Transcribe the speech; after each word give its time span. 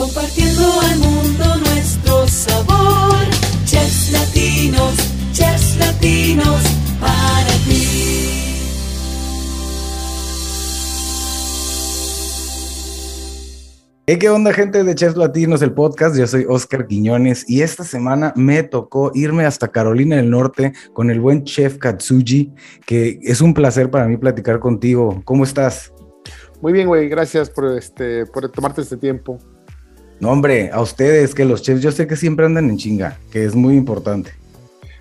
compartiendo 0.00 0.62
al 0.80 0.98
mundo 0.98 1.56
nuestro 1.56 2.26
sabor. 2.26 3.20
Chefs 3.66 4.10
latinos, 4.12 4.94
chefs 5.32 5.76
latinos, 5.76 6.62
para 6.98 7.52
ti. 7.66 7.84
Hey, 14.06 14.16
¿Qué 14.18 14.30
onda, 14.30 14.54
gente 14.54 14.82
de 14.82 14.94
Chefs 14.94 15.16
Latinos, 15.16 15.60
el 15.60 15.74
podcast? 15.74 16.16
Yo 16.16 16.26
soy 16.26 16.46
Oscar 16.48 16.86
Quiñones 16.86 17.44
y 17.48 17.60
esta 17.60 17.84
semana 17.84 18.32
me 18.36 18.62
tocó 18.62 19.12
irme 19.14 19.44
hasta 19.44 19.68
Carolina 19.68 20.16
del 20.16 20.30
Norte 20.30 20.72
con 20.94 21.10
el 21.10 21.20
buen 21.20 21.44
chef 21.44 21.76
Katsuji, 21.76 22.54
que 22.86 23.20
es 23.22 23.42
un 23.42 23.52
placer 23.52 23.90
para 23.90 24.08
mí 24.08 24.16
platicar 24.16 24.60
contigo. 24.60 25.20
¿Cómo 25.26 25.44
estás? 25.44 25.92
Muy 26.62 26.72
bien, 26.72 26.88
güey, 26.88 27.08
gracias 27.08 27.50
por, 27.50 27.76
este, 27.76 28.24
por 28.24 28.48
tomarte 28.50 28.80
este 28.80 28.96
tiempo. 28.96 29.38
No, 30.20 30.30
hombre, 30.30 30.70
a 30.70 30.82
ustedes, 30.82 31.34
que 31.34 31.46
los 31.46 31.62
chefs, 31.62 31.80
yo 31.80 31.90
sé 31.90 32.06
que 32.06 32.14
siempre 32.14 32.44
andan 32.44 32.68
en 32.68 32.76
chinga, 32.76 33.18
que 33.30 33.44
es 33.44 33.54
muy 33.54 33.74
importante. 33.74 34.32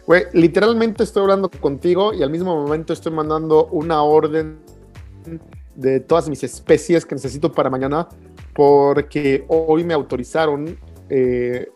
Güey, 0.07 0.23
literalmente 0.33 1.03
estoy 1.03 1.21
hablando 1.23 1.49
contigo 1.49 2.13
y 2.13 2.23
al 2.23 2.31
mismo 2.31 2.55
momento 2.55 2.93
estoy 2.93 3.11
mandando 3.11 3.67
una 3.67 4.01
orden 4.01 4.57
de 5.75 5.99
todas 5.99 6.29
mis 6.29 6.43
especies 6.43 7.05
que 7.05 7.15
necesito 7.15 7.51
para 7.51 7.69
mañana 7.69 8.07
porque 8.53 9.45
hoy 9.49 9.83
me 9.83 9.93
autorizaron. 9.93 10.77
eh, 11.09 11.67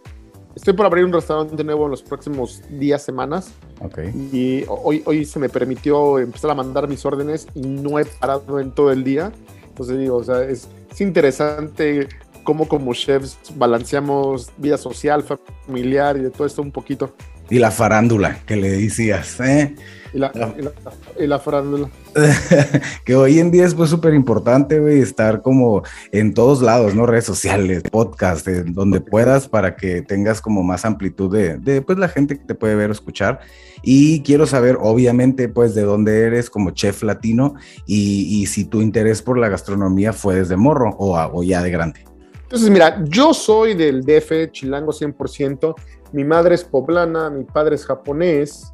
estoy 0.56 0.74
por 0.74 0.86
abrir 0.86 1.06
un 1.06 1.14
restaurante 1.14 1.64
nuevo 1.64 1.86
en 1.86 1.92
los 1.92 2.02
próximos 2.02 2.62
días, 2.70 3.04
semanas. 3.04 3.52
Ok. 3.82 4.00
Y 4.32 4.64
hoy, 4.68 5.04
hoy 5.06 5.26
se 5.26 5.40
me 5.40 5.50
permitió 5.50 6.18
empezar 6.20 6.52
a 6.52 6.56
mandar 6.56 6.88
mis 6.88 7.06
órdenes 7.06 7.48
y 7.54 7.62
no 7.62 8.00
he 8.00 8.06
parado 8.06 8.60
en 8.60 8.72
todo 8.72 8.92
el 8.92 9.04
día. 9.04 9.32
Entonces 9.68 9.98
digo, 10.00 10.18
o 10.18 10.24
sea, 10.24 10.44
es, 10.44 10.68
es 10.92 11.02
interesante 11.02 12.08
cómo 12.44 12.68
como 12.68 12.94
chefs 12.94 13.38
balanceamos 13.56 14.52
vida 14.58 14.78
social, 14.78 15.24
familiar 15.68 16.18
y 16.18 16.22
de 16.22 16.30
todo 16.30 16.46
esto 16.46 16.62
un 16.62 16.72
poquito. 16.72 17.16
Y 17.50 17.60
la 17.60 17.72
farándula 17.72 18.40
que 18.46 18.56
le 18.56 18.70
decías, 18.72 19.40
¿eh? 19.42 19.76
Y 20.14 20.18
la, 20.20 20.32
y 20.58 20.62
la, 20.62 20.72
y 21.20 21.28
la 21.28 21.40
farándula. 21.40 21.90
que 23.06 23.16
hoy 23.16 23.40
en 23.40 23.52
día 23.52 23.66
es 23.66 23.74
pues 23.76 23.90
súper 23.90 24.14
importante, 24.14 24.80
güey, 24.80 25.00
estar 25.02 25.42
como 25.42 25.84
en 26.12 26.34
todos 26.34 26.62
lados, 26.62 26.96
¿no? 26.96 27.06
Redes 27.06 27.26
sociales, 27.26 27.84
podcast, 27.92 28.48
en 28.48 28.74
donde 28.74 29.02
puedas 29.02 29.48
para 29.50 29.76
que 29.76 30.02
tengas 30.02 30.40
como 30.40 30.64
más 30.64 30.86
amplitud 30.86 31.32
de, 31.36 31.58
de, 31.58 31.82
pues 31.82 31.98
la 31.98 32.08
gente 32.08 32.38
que 32.38 32.46
te 32.46 32.56
puede 32.56 32.76
ver 32.76 32.90
o 32.90 32.94
escuchar. 32.94 33.40
Y 33.82 34.22
quiero 34.22 34.46
saber, 34.48 34.78
obviamente, 34.80 35.50
pues 35.50 35.76
de 35.76 35.82
dónde 35.82 36.22
eres 36.22 36.50
como 36.50 36.72
chef 36.72 37.04
latino 37.04 37.56
y, 37.86 38.42
y 38.42 38.46
si 38.46 38.64
tu 38.66 38.82
interés 38.82 39.22
por 39.22 39.38
la 39.38 39.50
gastronomía 39.50 40.14
fue 40.14 40.36
desde 40.36 40.56
morro 40.56 40.96
o, 40.98 41.18
a- 41.18 41.28
o 41.34 41.44
ya 41.44 41.62
de 41.62 41.72
grande. 41.72 42.06
Entonces, 42.54 42.70
mira, 42.70 43.04
yo 43.06 43.34
soy 43.34 43.74
del 43.74 44.04
DF, 44.04 44.52
chilango 44.52 44.92
100%. 44.92 45.74
Mi 46.12 46.24
madre 46.24 46.54
es 46.54 46.64
poblana, 46.64 47.32
mi 47.32 47.46
padre 47.46 47.74
es 47.74 47.84
japonés. 47.84 48.72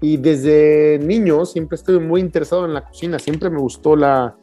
Y 0.00 0.16
desde 0.16 0.98
niño 0.98 1.44
siempre 1.44 1.76
estuve 1.76 1.98
muy 1.98 2.22
interesado 2.22 2.64
en 2.64 2.72
la 2.72 2.82
cocina. 2.82 3.18
Siempre 3.18 3.50
me 3.50 3.58
gustó 3.58 3.94
la. 3.94 4.34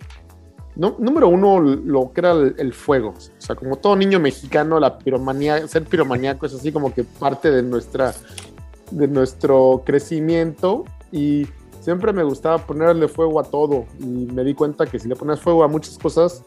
No, 0.75 0.95
número 1.00 1.28
uno, 1.28 1.59
lo 1.59 2.14
que 2.14 2.22
era 2.22 2.33
el, 2.33 2.53
el 2.59 2.72
fuego. 2.72 3.16
O 3.17 3.42
sea, 3.42 3.55
como 3.55 3.78
todo 3.78 3.95
niño 3.95 4.20
mexicano, 4.20 4.80
la 4.80 5.00
piromanía, 5.00 5.67
ser 5.67 5.86
piromaníaco 5.86 6.45
es 6.45 6.53
así 6.53 6.72
como 6.72 6.94
que 6.94 7.03
parte 7.03 7.50
de, 7.50 7.64
nuestra, 7.64 8.14
de 8.92 9.08
nuestro 9.08 9.81
crecimiento. 9.88 10.86
Y 11.11 11.48
siempre 11.81 12.14
me 12.14 12.22
gustaba 12.22 12.59
ponerle 12.59 13.08
fuego 13.08 13.39
a 13.39 13.44
todo. 13.44 13.86
Y 14.00 14.05
me 14.05 14.44
di 14.44 14.53
cuenta 14.53 14.86
que 14.86 15.00
si 15.00 15.08
le 15.08 15.16
pones 15.16 15.39
fuego 15.39 15.64
a 15.64 15.67
muchas 15.67 15.98
cosas, 15.98 16.44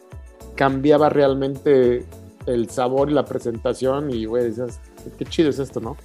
cambiaba 0.55 1.09
realmente 1.09 2.05
el 2.45 2.69
sabor 2.69 3.09
y 3.09 3.13
la 3.13 3.25
presentación 3.25 4.09
y, 4.11 4.25
güey, 4.25 4.45
decías, 4.45 4.79
qué 5.17 5.25
chido 5.25 5.49
es 5.49 5.59
esto, 5.59 5.79
¿no? 5.79 5.97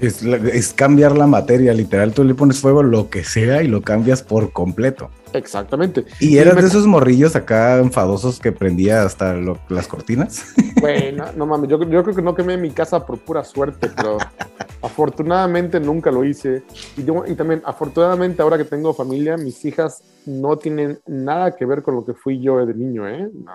Es, 0.00 0.22
la- 0.24 0.36
es 0.36 0.72
cambiar 0.74 1.16
la 1.16 1.26
materia, 1.26 1.72
literal, 1.72 2.12
tú 2.12 2.24
le 2.24 2.34
pones 2.34 2.58
fuego 2.58 2.82
lo 2.82 3.10
que 3.10 3.22
sea 3.22 3.62
y 3.62 3.68
lo 3.68 3.80
cambias 3.82 4.22
por 4.22 4.52
completo. 4.52 5.08
Exactamente. 5.32 6.04
¿Y 6.20 6.38
eras 6.38 6.56
me- 6.56 6.62
de 6.62 6.68
esos 6.68 6.86
morrillos 6.86 7.36
acá 7.36 7.78
enfadosos 7.78 8.40
que 8.40 8.50
prendía 8.52 9.04
hasta 9.04 9.34
lo- 9.34 9.58
las 9.68 9.86
cortinas? 9.86 10.52
Güey, 10.80 11.12
no, 11.36 11.46
mames, 11.46 11.70
yo, 11.70 11.80
yo 11.88 12.02
creo 12.02 12.14
que 12.14 12.20
no 12.22 12.34
quemé 12.34 12.58
mi 12.58 12.70
casa 12.70 13.06
por 13.06 13.18
pura 13.18 13.42
suerte, 13.44 13.88
pero 13.96 14.18
afortunadamente 14.82 15.80
nunca 15.80 16.10
lo 16.10 16.24
hice. 16.24 16.62
Y, 16.96 17.04
yo- 17.04 17.24
y 17.26 17.34
también, 17.34 17.62
afortunadamente, 17.64 18.42
ahora 18.42 18.58
que 18.58 18.64
tengo 18.64 18.92
familia, 18.92 19.36
mis 19.36 19.64
hijas 19.64 20.02
no 20.26 20.56
tienen 20.58 20.98
nada 21.06 21.56
que 21.56 21.64
ver 21.66 21.82
con 21.82 21.94
lo 21.94 22.04
que 22.04 22.14
fui 22.14 22.40
yo 22.40 22.64
de 22.66 22.74
niño, 22.74 23.08
¿eh? 23.08 23.30
No, 23.32 23.52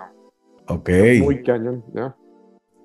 Ok. 0.74 0.88
muy 1.20 1.42
cañón, 1.42 1.84
¿ya? 1.94 2.14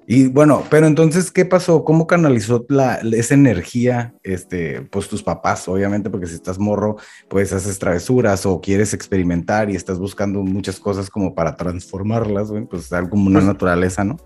Y 0.07 0.27
bueno, 0.27 0.61
pero 0.69 0.85
entonces, 0.85 1.31
¿qué 1.31 1.45
pasó? 1.45 1.83
¿Cómo 1.83 2.05
canalizó 2.05 2.63
la, 2.69 2.95
esa 2.97 3.33
energía, 3.33 4.13
este, 4.21 4.81
pues 4.81 5.07
tus 5.09 5.23
papás, 5.23 5.67
obviamente, 5.67 6.11
porque 6.11 6.27
si 6.27 6.35
estás 6.35 6.59
morro, 6.59 6.97
pues 7.27 7.51
haces 7.53 7.79
travesuras 7.79 8.45
o 8.45 8.61
quieres 8.61 8.93
experimentar 8.93 9.71
y 9.71 9.75
estás 9.75 9.97
buscando 9.97 10.41
muchas 10.43 10.79
cosas 10.79 11.09
como 11.09 11.33
para 11.33 11.55
transformarlas, 11.55 12.51
güey, 12.51 12.65
pues 12.65 12.85
es 12.85 12.93
algo 12.93 13.09
como 13.11 13.27
una 13.27 13.39
Pues- 13.39 13.45
naturaleza, 13.47 14.03
¿no? 14.03 14.17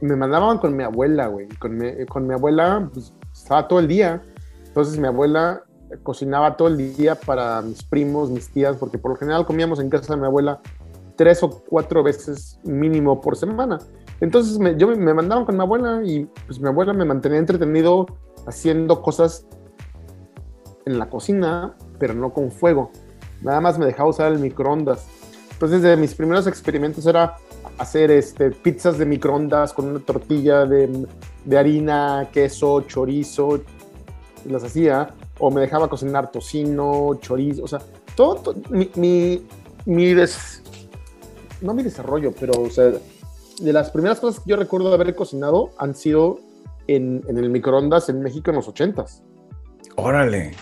me 0.00 0.14
mandaban 0.14 0.58
con 0.58 0.76
mi 0.76 0.84
abuela, 0.84 1.26
güey. 1.26 1.48
Con 1.58 1.76
mi, 1.76 2.06
con 2.06 2.24
mi 2.26 2.32
abuela, 2.32 2.88
pues, 2.94 3.12
estaba 3.32 3.66
todo 3.66 3.80
el 3.80 3.88
día. 3.88 4.22
Entonces 4.68 4.96
mi 4.96 5.08
abuela 5.08 5.62
cocinaba 6.04 6.56
todo 6.56 6.68
el 6.68 6.94
día 6.96 7.16
para 7.16 7.62
mis 7.62 7.82
primos, 7.82 8.30
mis 8.30 8.48
tías, 8.48 8.76
porque 8.76 8.96
por 8.96 9.10
lo 9.12 9.16
general 9.16 9.44
comíamos 9.44 9.80
en 9.80 9.90
casa 9.90 10.14
de 10.14 10.20
mi 10.20 10.26
abuela 10.26 10.60
tres 11.16 11.42
o 11.42 11.50
cuatro 11.50 12.04
veces 12.04 12.60
mínimo 12.62 13.20
por 13.20 13.34
semana. 13.36 13.80
Entonces 14.20 14.58
me, 14.58 14.76
yo 14.76 14.88
me, 14.88 15.14
mandaban 15.14 15.44
con 15.44 15.56
mi 15.56 15.62
abuela 15.62 16.00
y 16.04 16.26
pues 16.46 16.60
mi 16.60 16.68
abuela 16.68 16.92
me 16.92 17.04
mantenía 17.04 17.38
entretenido 17.38 18.06
haciendo 18.46 19.00
cosas 19.02 19.46
en 20.86 20.98
la 20.98 21.08
cocina, 21.08 21.76
pero 21.98 22.14
no 22.14 22.32
con 22.32 22.50
fuego. 22.50 22.90
Nada 23.42 23.60
más 23.60 23.78
me 23.78 23.86
dejaba 23.86 24.08
usar 24.08 24.32
el 24.32 24.38
microondas. 24.38 25.06
Entonces 25.52 25.82
de 25.82 25.96
mis 25.96 26.14
primeros 26.14 26.46
experimentos 26.46 27.06
era 27.06 27.36
hacer 27.78 28.10
este, 28.10 28.50
pizzas 28.50 28.98
de 28.98 29.06
microondas 29.06 29.72
con 29.72 29.86
una 29.88 30.00
tortilla 30.00 30.64
de, 30.66 31.06
harina, 31.56 32.28
queso, 32.32 32.80
chorizo, 32.82 33.60
las 34.46 34.64
hacía, 34.64 35.10
o 35.38 35.50
me 35.50 35.60
dejaba 35.60 35.88
cocinar 35.88 36.30
tocino, 36.30 37.18
chorizo, 37.20 37.64
o 37.64 37.68
sea, 37.68 37.80
todo, 38.16 38.36
to- 38.36 38.54
mi, 38.70 38.90
mi, 38.96 39.46
mi 39.84 40.14
des- 40.14 40.62
no 41.60 41.74
mi 41.74 41.82
desarrollo, 41.82 42.32
pero, 42.38 42.60
o 42.62 42.70
sea, 42.70 42.92
de 43.60 43.72
las 43.72 43.90
primeras 43.90 44.20
cosas 44.20 44.42
que 44.42 44.50
yo 44.50 44.56
recuerdo 44.56 44.88
de 44.88 44.94
haber 44.94 45.14
cocinado 45.14 45.70
han 45.78 45.94
sido 45.94 46.38
en, 46.86 47.22
en 47.28 47.38
el 47.38 47.50
microondas 47.50 48.08
en 48.08 48.20
México 48.20 48.50
en 48.50 48.56
los 48.56 48.68
ochentas. 48.68 49.22
Órale, 49.96 50.52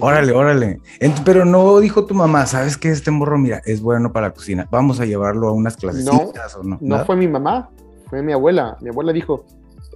órale, 0.00 0.32
órale. 0.32 0.80
Ent- 1.00 1.22
pero 1.24 1.44
no 1.44 1.78
dijo 1.78 2.04
tu 2.06 2.14
mamá, 2.14 2.46
¿sabes 2.46 2.76
qué? 2.76 2.90
Este 2.90 3.10
morro, 3.10 3.38
mira, 3.38 3.62
es 3.64 3.80
bueno 3.80 4.12
para 4.12 4.28
la 4.28 4.34
cocina. 4.34 4.66
Vamos 4.70 5.00
a 5.00 5.04
llevarlo 5.06 5.48
a 5.48 5.52
unas 5.52 5.76
clasecitas 5.76 6.56
o 6.56 6.62
no. 6.62 6.78
No 6.80 7.04
fue 7.04 7.16
mi 7.16 7.28
mamá, 7.28 7.70
fue 8.10 8.22
mi 8.22 8.32
abuela. 8.32 8.76
Mi 8.80 8.88
abuela 8.90 9.12
dijo, 9.12 9.44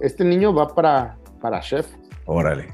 este 0.01 0.23
niño 0.23 0.53
va 0.53 0.67
para, 0.73 1.17
para 1.41 1.59
chef. 1.61 1.87
Órale. 2.25 2.73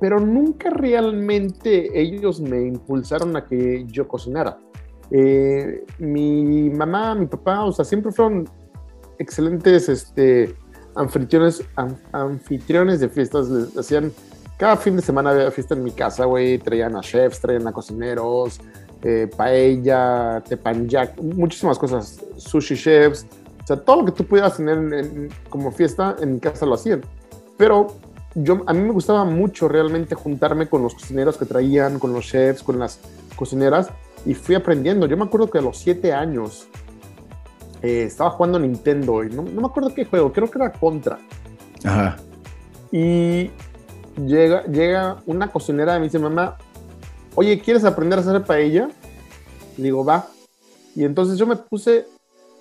pero 0.00 0.18
nunca 0.18 0.70
realmente 0.70 2.00
ellos 2.00 2.40
me 2.40 2.62
impulsaron 2.62 3.36
a 3.36 3.44
que 3.44 3.84
yo 3.86 4.08
cocinara. 4.08 4.58
Eh, 5.10 5.84
mi 5.98 6.70
mamá, 6.70 7.14
mi 7.14 7.26
papá, 7.26 7.64
o 7.64 7.72
sea, 7.72 7.84
siempre 7.84 8.12
fueron 8.12 8.48
excelentes 9.18 9.88
este, 9.88 10.54
anfitriones, 10.94 11.62
an- 11.76 11.98
anfitriones 12.12 13.00
de 13.00 13.08
fiestas. 13.08 13.48
Les 13.48 13.76
hacían, 13.76 14.12
cada 14.56 14.76
fin 14.76 14.96
de 14.96 15.02
semana 15.02 15.30
había 15.30 15.50
fiesta 15.50 15.74
en 15.74 15.84
mi 15.84 15.90
casa, 15.90 16.24
güey, 16.26 16.58
traían 16.58 16.96
a 16.96 17.00
chefs, 17.00 17.40
traían 17.40 17.66
a 17.66 17.72
cocineros, 17.72 18.60
eh, 19.02 19.28
paella, 19.36 20.42
teppanyaki, 20.48 21.22
muchísimas 21.22 21.78
cosas, 21.78 22.20
sushi 22.36 22.76
chefs, 22.76 23.26
o 23.62 23.66
sea, 23.66 23.76
todo 23.76 24.00
lo 24.00 24.04
que 24.06 24.12
tú 24.12 24.24
pudieras 24.24 24.56
tener 24.56 24.78
en- 24.78 24.92
en- 24.92 25.28
como 25.48 25.72
fiesta, 25.72 26.16
en 26.20 26.34
mi 26.34 26.40
casa 26.40 26.66
lo 26.66 26.74
hacían. 26.74 27.00
Pero 27.56 27.88
yo, 28.34 28.62
a 28.66 28.72
mí 28.72 28.80
me 28.82 28.92
gustaba 28.92 29.24
mucho 29.24 29.68
realmente 29.68 30.14
juntarme 30.14 30.68
con 30.68 30.82
los 30.82 30.94
cocineros 30.94 31.36
que 31.36 31.46
traían, 31.46 31.98
con 31.98 32.12
los 32.12 32.26
chefs, 32.26 32.62
con 32.62 32.78
las 32.78 33.00
cocineras, 33.36 33.90
y 34.26 34.34
fui 34.34 34.54
aprendiendo. 34.54 35.06
Yo 35.06 35.16
me 35.16 35.24
acuerdo 35.24 35.50
que 35.50 35.58
a 35.58 35.62
los 35.62 35.78
siete 35.78 36.12
años 36.12 36.68
eh, 37.82 38.04
estaba 38.04 38.30
jugando 38.30 38.58
Nintendo, 38.58 39.24
y 39.24 39.30
no, 39.30 39.42
no 39.42 39.60
me 39.60 39.66
acuerdo 39.66 39.94
qué 39.94 40.04
juego, 40.04 40.32
creo 40.32 40.50
que 40.50 40.58
era 40.58 40.72
Contra. 40.72 41.18
Ajá. 41.84 42.16
Y 42.92 43.50
llega, 44.26 44.64
llega 44.64 45.22
una 45.26 45.50
cocinera 45.50 45.96
y 45.96 46.00
me 46.00 46.04
dice, 46.06 46.18
mamá, 46.18 46.56
oye, 47.34 47.60
¿quieres 47.60 47.84
aprender 47.84 48.18
a 48.18 48.22
hacer 48.22 48.42
paella? 48.44 48.88
Le 49.76 49.84
digo, 49.84 50.04
va. 50.04 50.26
Y 50.94 51.04
entonces 51.04 51.38
yo 51.38 51.46
me 51.46 51.56
puse, 51.56 52.06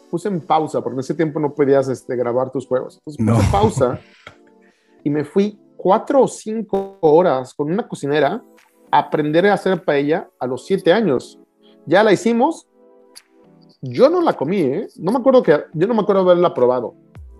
puse 0.09 0.27
en 0.29 0.39
pausa, 0.39 0.81
porque 0.81 0.95
en 0.95 0.99
ese 1.01 1.15
tiempo 1.15 1.39
no 1.39 1.53
podías 1.53 1.89
este, 1.89 2.15
grabar 2.15 2.51
tus 2.51 2.67
juegos. 2.67 2.99
Entonces 2.99 3.25
puse 3.25 3.45
No. 3.45 3.51
pausa 3.51 3.99
y 5.03 5.09
me 5.09 5.25
fui 5.25 5.59
cuatro 5.75 6.21
o 6.21 6.27
cinco 6.27 6.97
horas 7.01 7.53
con 7.53 7.71
una 7.71 7.87
cocinera 7.87 8.43
aprender 8.91 9.45
a 9.47 9.53
hacer 9.53 9.83
paella 9.83 10.29
a 10.39 10.47
los 10.47 10.65
siete 10.65 10.91
años. 10.93 11.39
Ya 11.85 12.03
la 12.03 12.11
hicimos 12.13 12.67
Yo 13.81 14.09
no 14.09 14.21
la 14.21 14.33
comí, 14.33 14.59
¿eh? 14.59 14.87
No 14.97 15.11
me 15.11 15.19
acuerdo 15.19 15.41
que, 15.41 15.57
yo 15.73 15.87
no 15.87 15.93
me 15.93 16.01
acuerdo 16.01 16.21
haberla 16.23 16.53
probado. 16.53 16.95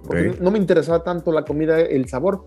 Porque 0.08 0.38
no 0.40 0.52
me 0.52 0.58
interesaba 0.58 1.04
tanto 1.04 1.34
la 1.34 1.44
comida, 1.44 1.82
el 1.82 2.08
sabor, 2.08 2.46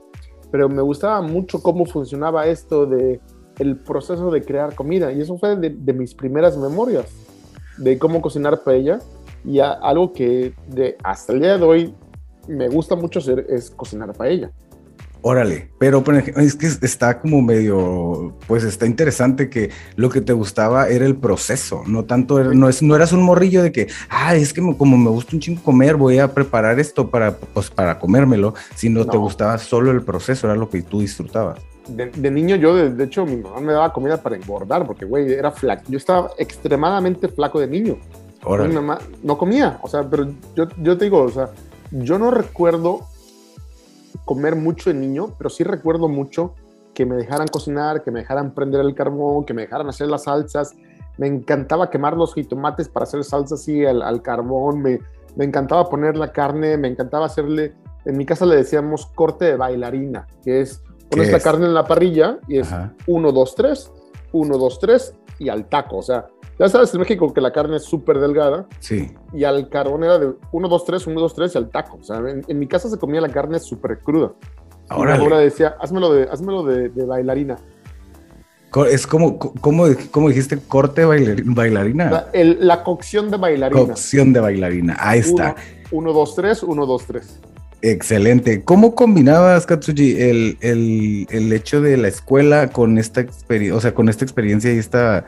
pero 0.51 0.69
me 0.71 0.81
gustaba 0.81 1.21
mucho 1.21 1.63
cómo 1.63 1.85
funcionaba 1.85 2.47
esto 2.47 2.87
de 2.87 3.21
el 3.59 3.77
proceso 3.77 4.31
de 4.31 4.43
crear 4.43 4.75
comida. 4.75 5.13
Y 5.13 5.21
eso 5.21 5.37
fue 5.37 5.57
de, 5.57 5.69
de 5.71 5.93
mis 5.93 6.15
primeras 6.15 6.57
memorias, 6.57 7.05
de 7.77 7.99
cómo 7.99 8.23
cocinar 8.23 8.63
paella. 8.63 8.99
Y 9.45 9.59
a- 9.61 9.73
algo 9.73 10.15
que 10.15 10.55
de, 10.69 10.97
hasta 11.05 11.35
el 11.35 11.41
día 11.41 11.59
de 11.59 11.65
hoy 11.65 11.95
me 12.49 12.69
gusta 12.71 12.97
mucho 12.97 13.19
hacer 13.19 13.45
es 13.51 13.71
cocinar 13.71 14.15
paella. 14.15 14.51
Órale, 15.25 15.71
pero 15.79 16.03
es 16.37 16.57
que 16.57 16.67
está 16.67 17.21
como 17.21 17.41
medio, 17.43 18.35
pues 18.49 18.65
está 18.65 18.87
interesante 18.87 19.49
que 19.49 19.71
lo 19.95 20.11
que 20.11 20.21
te 20.21 20.33
gustaba 20.33 20.89
era 20.89 21.07
el 21.07 21.15
proceso, 21.15 21.85
no 21.87 22.05
tanto, 22.05 22.41
era- 22.41 22.53
no, 22.53 22.69
es, 22.69 22.83
no 22.83 22.97
eras 22.97 23.13
un 23.13 23.23
morrillo 23.23 23.63
de 23.63 23.71
que, 23.71 23.87
ah, 24.11 24.35
es 24.35 24.53
que 24.53 24.61
me- 24.61 24.77
como 24.77 24.99
me 24.99 25.11
gusta 25.11 25.37
un 25.37 25.41
chingo 25.41 25.63
comer, 25.63 25.95
voy 25.97 26.19
a 26.19 26.35
preparar 26.35 26.81
esto 26.81 27.09
para, 27.09 27.37
pues, 27.37 27.71
para 27.71 28.01
comérmelo, 28.01 28.55
sino 28.75 29.05
te 29.07 29.17
No. 29.17 29.21
gustaba 29.23 29.59
solo 29.59 29.93
el 29.93 30.03
proceso, 30.03 30.49
era 30.49 30.57
lo 30.57 30.69
que 30.69 30.83
tú 30.83 31.01
disfrutabas. 31.01 31.61
De, 31.87 32.07
de 32.11 32.31
niño 32.31 32.57
yo, 32.57 32.75
de, 32.75 32.91
de 32.91 33.05
hecho, 33.05 33.25
mi 33.25 33.37
mamá 33.37 33.61
me 33.61 33.73
daba 33.73 33.93
comida 33.93 34.17
para 34.21 34.35
engordar, 34.37 34.85
porque, 34.87 35.05
güey, 35.05 35.33
era 35.33 35.53
flaco. 35.53 35.85
Yo 35.89 35.99
estaba 35.99 36.31
extremadamente 36.37 37.29
flaco 37.29 37.61
de 37.61 37.69
niño. 37.69 37.95
Mi 37.95 38.01
Órale, 38.45 38.75
mamá 38.75 38.99
no 39.23 39.39
comía, 39.39 39.79
o 39.83 39.89
sea, 39.89 40.03
pero 40.03 40.27
yo, 40.57 40.67
yo 40.79 40.99
te 40.99 41.05
digo, 41.05 41.23
o 41.23 41.31
sea, 41.31 41.51
yo 41.93 42.19
no 42.19 42.31
recuerdo 42.33 43.07
comer 44.25 44.57
mucho 44.57 44.91
de 44.91 44.95
niño, 44.99 45.35
pero 45.39 45.51
sí 45.51 45.65
recuerdo 45.65 46.09
mucho 46.09 46.55
que 46.95 47.07
me 47.07 47.17
dejaran 47.17 47.49
cocinar, 47.49 48.03
que 48.03 48.11
me 48.11 48.21
dejaran 48.21 48.55
prender 48.55 48.81
el 48.81 48.95
carbón, 48.95 49.45
que 49.45 49.55
me 49.55 49.63
dejaran 49.63 49.89
hacer 49.89 50.09
las 50.09 50.25
salsas. 50.25 50.75
Me 51.19 51.27
encantaba 51.27 51.91
quemar 51.91 52.17
los 52.17 52.35
jitomates 52.35 52.89
para 52.89 53.05
hacer 53.05 53.25
salsa 53.25 53.55
así 53.55 53.85
al, 53.85 54.03
al 54.03 54.23
carbón, 54.23 54.81
me, 54.83 54.99
me 55.37 55.45
encantaba 55.45 55.89
poner 55.89 56.17
la 56.17 56.33
carne, 56.33 56.77
me 56.77 56.89
encantaba 56.89 57.27
hacerle, 57.27 57.75
en 58.05 58.17
mi 58.17 58.27
casa 58.27 58.47
le 58.47 58.57
decíamos 58.57 59.07
corte 59.07 59.47
de 59.47 59.57
bailarina, 59.57 60.27
que 60.45 60.61
es 60.61 60.83
pones 61.11 61.29
¿Qué 61.29 61.33
la 61.33 61.41
carne 61.41 61.67
en 61.67 61.75
la 61.75 61.85
parrilla 61.85 62.39
y 62.49 62.59
es 62.59 62.73
Ajá. 62.73 62.95
1, 63.07 63.33
2, 63.33 63.55
3, 63.55 63.93
1, 64.33 64.59
2, 64.59 64.79
3 64.79 65.15
y 65.39 65.49
al 65.49 65.67
taco. 65.67 65.99
O 65.99 66.03
sea, 66.03 66.27
ya 66.59 66.69
sabes 66.69 66.93
en 66.95 67.01
México 67.01 67.33
que 67.33 67.41
la 67.41 67.53
carne 67.53 67.77
es 67.77 67.85
súper 67.85 68.19
delgada 68.19 68.67
sí, 68.79 69.11
y 69.33 69.45
al 69.45 69.69
carbón 69.69 70.05
era 70.05 70.19
de 70.19 70.33
1, 70.53 70.69
2, 70.69 70.85
3, 70.85 71.07
1, 71.07 71.21
2, 71.21 71.35
3 71.35 71.55
y 71.55 71.59
al 71.59 71.71
taco. 71.71 71.99
O 72.01 72.05
sea, 72.05 72.19
en, 72.19 72.43
en 72.47 72.59
mi 72.59 72.67
casa 72.67 72.89
se 72.89 72.99
comía 72.99 73.21
la 73.21 73.29
carne 73.31 73.59
súper 73.59 73.99
cruda. 74.01 74.33
Órale. 74.91 75.19
abuela 75.19 75.39
decía, 75.39 75.77
házmelo 75.81 76.13
de, 76.13 76.25
házmelo 76.31 76.65
de, 76.65 76.89
de 76.91 77.05
bailarina. 77.07 77.57
Es 78.91 79.07
como, 79.07 79.39
co- 79.39 79.53
como, 79.61 79.85
como 80.11 80.29
dijiste, 80.29 80.59
corte 80.67 81.05
bailarina, 81.05 82.09
sea, 82.11 82.29
el- 82.33 82.57
la 82.67 82.83
cocción 82.83 83.31
de 83.31 83.37
bailarina. 83.37 83.81
cocción 83.83 84.33
de 84.33 84.41
bailarina, 84.41 84.97
ahí 84.99 85.21
está. 85.21 85.57
1, 85.91 86.13
2, 86.13 86.35
3, 86.35 86.63
1, 86.63 86.87
2, 86.87 87.05
3. 87.07 87.41
Excelente. 87.83 88.63
¿Cómo 88.65 88.95
combinabas, 88.95 89.67
Katsuji, 89.67 90.21
el, 90.23 90.57
el, 90.61 91.27
el 91.31 91.53
hecho 91.53 91.81
de 91.83 91.97
la 91.99 92.09
escuela 92.09 92.69
con 92.69 92.97
esta 92.97 93.21
experiencia, 93.21 93.77
o 93.77 93.81
sea, 93.81 93.93
con 93.95 94.09
esta 94.09 94.25
experiencia 94.25 94.73
y 94.73 94.79
esta, 94.79 95.27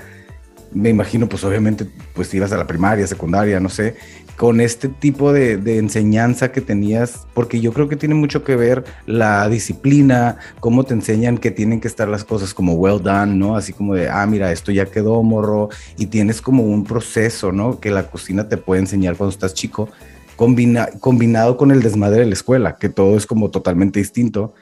me 0.75 0.91
imagino, 0.91 1.29
pues 1.29 1.44
obviamente, 1.44 1.87
pues 2.15 2.32
ibas 2.35 2.53
a 2.53 2.56
la 2.56 2.67
primaria, 2.67 3.06
secundaria, 3.06 3.61
no 3.61 3.69
sé, 3.69 3.97
con 4.37 4.61
este 4.61 4.88
tipo 4.88 5.32
de, 5.32 5.56
de 5.56 5.79
enseñanza 5.79 6.50
que 6.50 6.61
tenías, 6.61 7.26
porque 7.35 7.61
yo 7.61 7.73
creo 7.73 7.88
que 7.88 7.97
tiene 7.97 8.17
mucho 8.17 8.43
que 8.43 8.56
ver 8.56 8.85
la 9.06 9.49
disciplina, 9.49 10.38
cómo 10.59 10.82
te 10.85 10.93
enseñan 10.94 11.38
que 11.38 11.53
tienen 11.53 11.81
que 11.81 11.87
estar 11.88 12.09
las 12.09 12.25
cosas 12.25 12.53
como 12.53 12.75
well 12.75 13.00
done, 13.00 13.37
¿no? 13.37 13.56
Así 13.56 13.73
como 13.73 13.94
de, 13.94 14.09
ah, 14.09 14.26
mira, 14.26 14.50
esto 14.50 14.73
ya 14.73 14.87
quedó, 14.87 15.23
morro, 15.23 15.69
y 15.97 16.06
tienes 16.06 16.41
como 16.41 16.65
un 16.65 16.85
proceso, 16.85 17.53
¿no? 17.53 17.79
Que 17.79 17.91
la 17.91 18.11
cocina 18.11 18.49
te 18.49 18.56
puede 18.56 18.81
enseñar 18.81 19.17
cuando 19.17 19.32
estás 19.32 19.55
chico 19.55 19.88
combina- 20.37 20.88
combinado 20.99 21.56
con 21.56 21.70
el 21.70 21.82
desmadre 21.82 22.20
de 22.20 22.27
la 22.27 22.35
escuela, 22.35 22.77
que 22.77 22.88
todo 22.88 23.17
es 23.17 23.27
como 23.27 23.50
totalmente 23.50 24.00
distinto. 24.00 24.55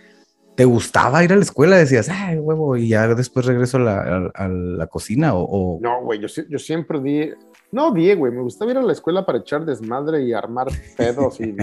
¿Te 0.55 0.65
gustaba 0.67 1.25
ir 1.25 1.33
a 1.33 1.37
la 1.37 1.43
escuela? 1.43 1.77
Decías, 1.77 2.09
ay, 2.11 2.39
huevo, 2.39 2.77
y 2.77 2.89
ya 2.89 3.09
después 3.15 3.47
regreso 3.47 3.79
a 3.79 3.81
la, 3.81 4.01
a- 4.01 4.45
a 4.45 4.49
la 4.49 4.87
cocina 4.87 5.35
o... 5.35 5.45
o- 5.45 5.79
No, 5.81 6.03
güey, 6.05 6.21
yo, 6.21 6.27
yo 6.49 6.59
siempre 6.59 7.01
di... 7.01 7.31
No, 7.71 7.91
di, 7.93 8.13
güey, 8.15 8.31
me 8.33 8.43
gustaba 8.43 8.71
ir 8.71 8.77
a 8.77 8.83
la 8.83 8.93
escuela 8.93 9.25
para 9.25 9.39
echar 9.39 9.65
desmadre 9.65 10.23
y 10.25 10.35
armar 10.35 10.69
pedos 10.97 11.41
y, 11.41 11.57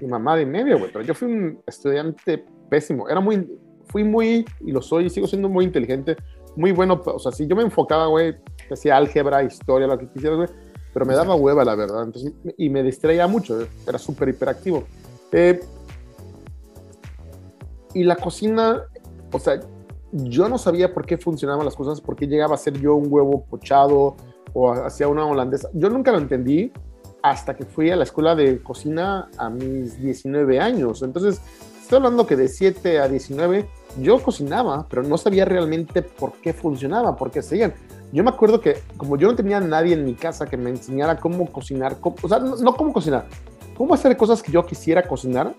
y 0.00 0.06
mamá 0.06 0.36
de 0.36 0.46
media, 0.46 0.76
güey. 0.76 0.92
Pero 0.92 1.04
yo 1.04 1.12
fui 1.12 1.26
un 1.32 1.60
estudiante 1.66 2.44
pésimo. 2.68 3.08
Era 3.08 3.20
muy... 3.20 3.48
Fui 3.88 4.04
muy, 4.04 4.44
y 4.60 4.70
lo 4.70 4.80
soy, 4.80 5.06
y 5.06 5.10
sigo 5.10 5.26
siendo 5.26 5.48
muy 5.48 5.64
inteligente, 5.64 6.14
muy 6.54 6.70
bueno. 6.70 7.02
O 7.04 7.18
sea, 7.18 7.32
si 7.32 7.48
yo 7.48 7.56
me 7.56 7.62
enfocaba, 7.64 8.06
güey, 8.06 8.36
hacía 8.70 8.96
álgebra, 8.96 9.42
historia, 9.42 9.88
lo 9.88 9.98
que 9.98 10.06
quisieras, 10.06 10.36
güey, 10.36 10.48
pero 10.94 11.04
me 11.04 11.14
daba 11.16 11.34
hueva, 11.34 11.64
la 11.64 11.74
verdad. 11.74 12.04
Entonces, 12.04 12.32
y 12.56 12.70
me 12.70 12.84
distraía 12.84 13.26
mucho, 13.26 13.66
era 13.88 13.98
súper 13.98 14.28
hiperactivo. 14.28 14.84
Eh, 15.32 15.58
y 17.94 18.04
la 18.04 18.16
cocina, 18.16 18.82
o 19.32 19.38
sea, 19.38 19.60
yo 20.12 20.48
no 20.48 20.58
sabía 20.58 20.92
por 20.92 21.06
qué 21.06 21.18
funcionaban 21.18 21.64
las 21.64 21.76
cosas, 21.76 22.00
por 22.00 22.16
qué 22.16 22.26
llegaba 22.26 22.54
a 22.54 22.58
ser 22.58 22.78
yo 22.80 22.94
un 22.94 23.06
huevo 23.08 23.44
pochado 23.44 24.16
o 24.52 24.72
hacía 24.72 25.06
una 25.08 25.24
holandesa. 25.26 25.68
Yo 25.72 25.88
nunca 25.88 26.10
lo 26.12 26.18
entendí 26.18 26.72
hasta 27.22 27.54
que 27.56 27.64
fui 27.64 27.90
a 27.90 27.96
la 27.96 28.04
escuela 28.04 28.34
de 28.34 28.62
cocina 28.62 29.28
a 29.38 29.50
mis 29.50 30.00
19 30.00 30.58
años. 30.58 31.02
Entonces, 31.02 31.40
estoy 31.80 31.96
hablando 31.98 32.26
que 32.26 32.34
de 32.34 32.48
7 32.48 32.98
a 32.98 33.08
19 33.08 33.68
yo 34.00 34.20
cocinaba, 34.22 34.86
pero 34.88 35.02
no 35.02 35.16
sabía 35.18 35.44
realmente 35.44 36.02
por 36.02 36.32
qué 36.34 36.52
funcionaba, 36.52 37.16
por 37.16 37.30
qué 37.30 37.42
seguían. 37.42 37.74
Yo 38.12 38.24
me 38.24 38.30
acuerdo 38.30 38.60
que 38.60 38.78
como 38.96 39.16
yo 39.16 39.28
no 39.28 39.36
tenía 39.36 39.60
nadie 39.60 39.94
en 39.94 40.04
mi 40.04 40.14
casa 40.14 40.46
que 40.46 40.56
me 40.56 40.70
enseñara 40.70 41.18
cómo 41.18 41.46
cocinar, 41.52 41.98
cómo- 42.00 42.16
o 42.22 42.28
sea, 42.28 42.40
no, 42.40 42.56
no 42.56 42.74
cómo 42.74 42.92
cocinar, 42.92 43.26
cómo 43.76 43.94
hacer 43.94 44.16
cosas 44.16 44.42
que 44.42 44.50
yo 44.50 44.64
quisiera 44.66 45.06
cocinar, 45.06 45.54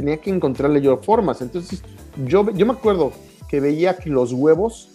tenía 0.00 0.16
que 0.16 0.30
encontrarle 0.30 0.80
yo 0.80 0.96
formas. 0.96 1.42
Entonces, 1.42 1.82
yo, 2.24 2.50
yo 2.52 2.64
me 2.64 2.72
acuerdo 2.72 3.12
que 3.48 3.60
veía 3.60 3.98
que 3.98 4.08
los 4.08 4.32
huevos, 4.32 4.88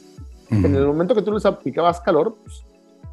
en 0.50 0.75
el 0.75 0.88
momento 0.88 1.13
que 1.13 1.22
tú 1.22 1.31
les 1.31 1.46
aplicabas 1.46 2.02
calor, 2.02 2.36
pues, 2.44 2.66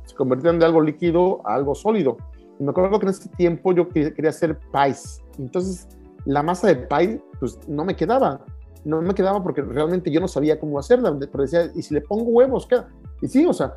se 0.06 0.14
convertían 0.14 0.58
de 0.58 0.64
algo 0.64 0.80
líquido 0.80 1.46
a 1.46 1.54
algo 1.54 1.74
sólido. 1.74 2.16
Y 2.58 2.64
me 2.64 2.70
acuerdo 2.70 2.98
que 2.98 3.06
en 3.06 3.10
ese 3.10 3.28
tiempo 3.28 3.74
yo 3.74 3.90
que- 3.90 4.14
quería 4.14 4.30
hacer 4.30 4.58
pies. 4.72 5.20
Entonces, 5.38 5.86
la 6.24 6.42
masa 6.42 6.68
de 6.68 6.76
pie, 6.76 7.20
pues 7.38 7.58
no 7.68 7.84
me 7.84 7.94
quedaba. 7.94 8.40
No 8.86 9.02
me 9.02 9.14
quedaba 9.14 9.42
porque 9.42 9.60
realmente 9.60 10.10
yo 10.10 10.20
no 10.20 10.28
sabía 10.28 10.58
cómo 10.58 10.78
hacerla. 10.78 11.14
Pero 11.18 11.42
decía, 11.42 11.70
¿y 11.74 11.82
si 11.82 11.92
le 11.92 12.00
pongo 12.00 12.24
huevos? 12.24 12.66
¿Qué? 12.66 12.76
Y 13.20 13.28
sí, 13.28 13.44
o 13.44 13.52
sea, 13.52 13.74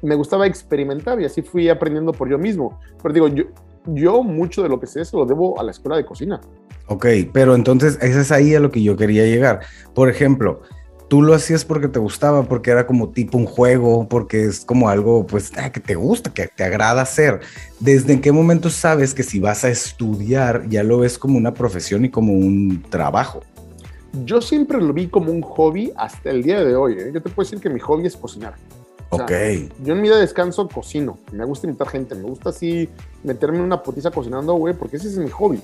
me 0.00 0.14
gustaba 0.14 0.46
experimentar 0.46 1.20
y 1.20 1.24
así 1.24 1.42
fui 1.42 1.68
aprendiendo 1.68 2.12
por 2.12 2.28
yo 2.28 2.38
mismo. 2.38 2.78
Pero 3.02 3.12
digo, 3.14 3.28
yo, 3.28 3.44
yo 3.86 4.22
mucho 4.22 4.62
de 4.62 4.68
lo 4.68 4.78
que 4.78 4.86
sé 4.86 5.04
se 5.04 5.16
lo 5.16 5.26
debo 5.26 5.58
a 5.58 5.64
la 5.64 5.72
escuela 5.72 5.96
de 5.96 6.04
cocina. 6.04 6.40
Ok, 6.88 7.06
pero 7.32 7.54
entonces 7.54 7.98
ese 8.00 8.20
es 8.20 8.32
ahí 8.32 8.54
a 8.54 8.60
lo 8.60 8.70
que 8.70 8.82
yo 8.82 8.96
quería 8.96 9.24
llegar. 9.24 9.60
Por 9.94 10.08
ejemplo, 10.08 10.62
tú 11.08 11.22
lo 11.22 11.34
hacías 11.34 11.64
porque 11.64 11.88
te 11.88 11.98
gustaba, 11.98 12.44
porque 12.44 12.70
era 12.70 12.86
como 12.86 13.10
tipo 13.10 13.36
un 13.36 13.46
juego, 13.46 14.08
porque 14.08 14.44
es 14.44 14.64
como 14.64 14.88
algo 14.88 15.26
pues 15.26 15.52
ah, 15.56 15.70
que 15.70 15.80
te 15.80 15.94
gusta, 15.94 16.32
que 16.32 16.46
te 16.46 16.64
agrada 16.64 17.02
hacer. 17.02 17.40
¿Desde 17.80 18.12
en 18.12 18.20
qué 18.20 18.32
momento 18.32 18.70
sabes 18.70 19.14
que 19.14 19.22
si 19.22 19.40
vas 19.40 19.64
a 19.64 19.68
estudiar 19.68 20.68
ya 20.68 20.82
lo 20.82 20.98
ves 20.98 21.18
como 21.18 21.36
una 21.36 21.54
profesión 21.54 22.04
y 22.04 22.10
como 22.10 22.32
un 22.32 22.82
trabajo? 22.88 23.42
Yo 24.24 24.40
siempre 24.40 24.80
lo 24.80 24.92
vi 24.92 25.08
como 25.08 25.30
un 25.30 25.42
hobby 25.42 25.92
hasta 25.96 26.30
el 26.30 26.42
día 26.42 26.64
de 26.64 26.74
hoy. 26.74 26.94
¿eh? 26.94 27.10
Yo 27.12 27.22
te 27.22 27.28
puedo 27.28 27.46
decir 27.46 27.60
que 27.60 27.68
mi 27.68 27.80
hobby 27.80 28.06
es 28.06 28.16
cocinar. 28.16 28.54
O 29.10 29.16
sea, 29.16 29.24
Ok, 29.24 29.32
Yo 29.82 29.94
en 29.94 30.02
mi 30.02 30.08
día 30.08 30.16
de 30.16 30.22
descanso 30.22 30.68
cocino. 30.68 31.18
Me 31.32 31.44
gusta 31.44 31.66
invitar 31.66 31.88
gente. 31.88 32.14
Me 32.14 32.22
gusta 32.22 32.50
así 32.50 32.88
meterme 33.22 33.58
en 33.58 33.64
una 33.64 33.82
potiza 33.82 34.10
cocinando, 34.10 34.54
güey, 34.54 34.74
porque 34.74 34.96
ese 34.96 35.08
es 35.08 35.18
mi 35.18 35.30
hobby. 35.30 35.60